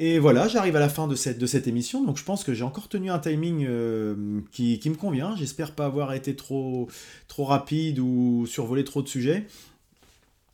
Et 0.00 0.20
voilà, 0.20 0.46
j'arrive 0.46 0.76
à 0.76 0.80
la 0.80 0.88
fin 0.88 1.08
de 1.08 1.16
cette, 1.16 1.40
de 1.40 1.46
cette 1.46 1.66
émission, 1.66 2.04
donc 2.04 2.18
je 2.18 2.24
pense 2.24 2.44
que 2.44 2.54
j'ai 2.54 2.62
encore 2.62 2.88
tenu 2.88 3.10
un 3.10 3.18
timing 3.18 3.66
euh, 3.68 4.40
qui, 4.52 4.80
me 4.88 4.94
convient. 4.94 5.34
J'espère 5.34 5.72
pas 5.72 5.86
avoir 5.86 6.12
été 6.12 6.36
trop, 6.36 6.88
trop 7.26 7.44
rapide 7.44 7.98
ou 7.98 8.46
survolé 8.46 8.84
trop 8.84 9.02
de 9.02 9.08
sujets, 9.08 9.48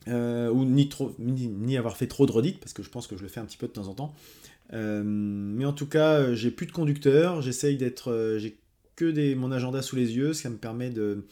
euh, 0.08 0.48
ou 0.48 0.64
ni, 0.64 0.88
trop, 0.88 1.14
ni, 1.18 1.76
avoir 1.76 1.98
fait 1.98 2.06
trop 2.06 2.24
de 2.24 2.32
redites, 2.32 2.58
parce 2.58 2.72
que 2.72 2.82
je 2.82 2.88
pense 2.88 3.06
que 3.06 3.18
je 3.18 3.22
le 3.22 3.28
fais 3.28 3.38
un 3.38 3.44
petit 3.44 3.58
peu 3.58 3.66
de 3.66 3.72
temps 3.72 3.88
en 3.88 3.92
temps. 3.92 4.14
Euh, 4.72 5.02
mais 5.04 5.66
en 5.66 5.74
tout 5.74 5.86
cas, 5.86 6.32
j'ai 6.32 6.50
plus 6.50 6.66
de 6.66 6.72
conducteur, 6.72 7.42
j'essaye 7.42 7.76
d'être... 7.76 8.38
j'ai 8.38 8.56
que 8.96 9.10
des, 9.10 9.34
mon 9.34 9.52
agenda 9.52 9.82
sous 9.82 9.96
les 9.96 10.16
yeux, 10.16 10.32
ce 10.32 10.42
qui 10.42 10.48
me 10.48 10.56
permet 10.56 10.88
de, 10.88 11.26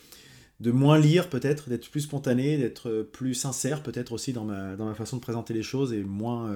de 0.60 0.70
moins 0.70 0.98
lire 0.98 1.30
peut-être, 1.30 1.70
d'être 1.70 1.88
plus 1.88 2.00
spontané, 2.02 2.58
d'être 2.58 3.08
plus 3.10 3.34
sincère 3.34 3.82
peut-être 3.82 4.12
aussi 4.12 4.34
dans 4.34 4.44
ma, 4.44 4.76
dans 4.76 4.84
ma 4.84 4.94
façon 4.94 5.16
de 5.16 5.22
présenter 5.22 5.54
les 5.54 5.62
choses 5.62 5.94
et 5.94 6.02
moins 6.02 6.52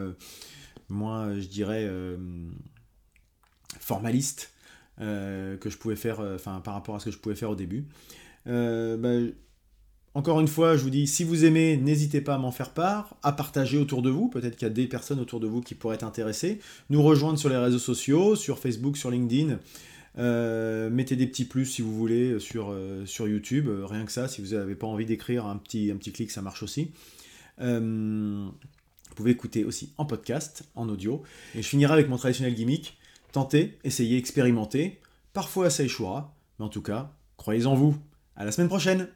moins, 0.89 1.39
je 1.39 1.47
dirais, 1.47 1.85
euh, 1.85 2.17
formaliste 3.81 4.53
euh, 5.01 5.57
que 5.57 5.71
je 5.71 5.77
pouvais 5.77 5.97
faire, 5.97 6.21
euh, 6.21 6.37
enfin, 6.37 6.61
par 6.61 6.75
rapport 6.75 6.95
à 6.97 7.01
ce 7.01 7.07
que 7.07 7.11
je 7.11 7.19
pouvais 7.19 7.35
faire 7.35 7.51
au 7.51 7.57
début. 7.57 7.87
Bah, 8.47 9.09
encore 10.15 10.41
une 10.41 10.49
fois, 10.49 10.77
je 10.77 10.83
vous 10.83 10.91
dis, 10.91 11.07
si 11.07 11.25
vous 11.25 11.45
aimez, 11.45 11.77
n'hésitez 11.77 12.23
pas 12.23 12.37
à 12.37 12.39
m'en 12.39 12.53
faire 12.53 12.71
part, 12.71 13.17
à 13.23 13.33
partager 13.33 13.77
autour 13.77 14.01
de 14.01 14.09
vous. 14.09 14.29
Peut-être 14.29 14.57
qu'il 14.57 14.67
y 14.67 14.71
a 14.71 14.73
des 14.73 14.87
personnes 14.87 15.21
autour 15.21 15.41
de 15.41 15.47
vous 15.47 15.61
qui 15.61 15.75
pourraient 15.75 15.97
être 15.97 16.05
intéressées. 16.05 16.61
Nous 16.89 17.03
rejoindre 17.03 17.39
sur 17.39 17.51
les 17.51 17.59
réseaux 17.59 17.79
sociaux, 17.79 18.35
sur 18.35 18.59
Facebook, 18.59 18.97
sur 18.97 19.11
LinkedIn. 19.11 19.59
mettez 20.91 21.17
des 21.17 21.27
petits 21.27 21.45
plus 21.45 21.67
si 21.67 21.83
vous 21.83 21.95
voulez 21.95 22.41
sur, 22.41 22.75
sur 23.05 23.29
YouTube. 23.29 23.69
rien 23.85 24.07
que 24.07 24.13
ça, 24.13 24.27
si 24.27 24.41
vous 24.41 24.55
n'avez 24.55 24.75
pas 24.75 24.87
envie 24.87 25.05
d'écrire 25.05 25.45
un 25.45 25.57
petit, 25.57 25.91
un 25.91 25.97
petit 25.97 26.13
clic, 26.13 26.31
ça 26.31 26.41
marche 26.41 26.63
aussi. 26.63 26.93
Pouvez 29.17 29.33
écouter 29.33 29.65
aussi 29.65 29.93
en 29.99 30.05
podcast, 30.05 30.65
en 30.77 30.89
audio. 30.89 31.23
Et 31.55 31.63
je 31.63 31.69
finirai 31.69 31.93
avec 31.93 32.09
mon 32.09 32.17
traditionnel 32.17 32.55
gimmick. 32.55 32.99
Tentez, 33.33 33.79
essayez, 33.83 34.19
expérimentez. 34.19 35.01
Parfois 35.33 35.71
ça 35.71 35.83
échouera, 35.83 36.35
mais 36.59 36.65
en 36.65 36.69
tout 36.69 36.83
cas, 36.83 37.13
croyez 37.37 37.67
en 37.67 37.75
vous. 37.75 37.97
À 38.37 38.45
la 38.45 38.53
semaine 38.53 38.69
prochaine 38.69 39.09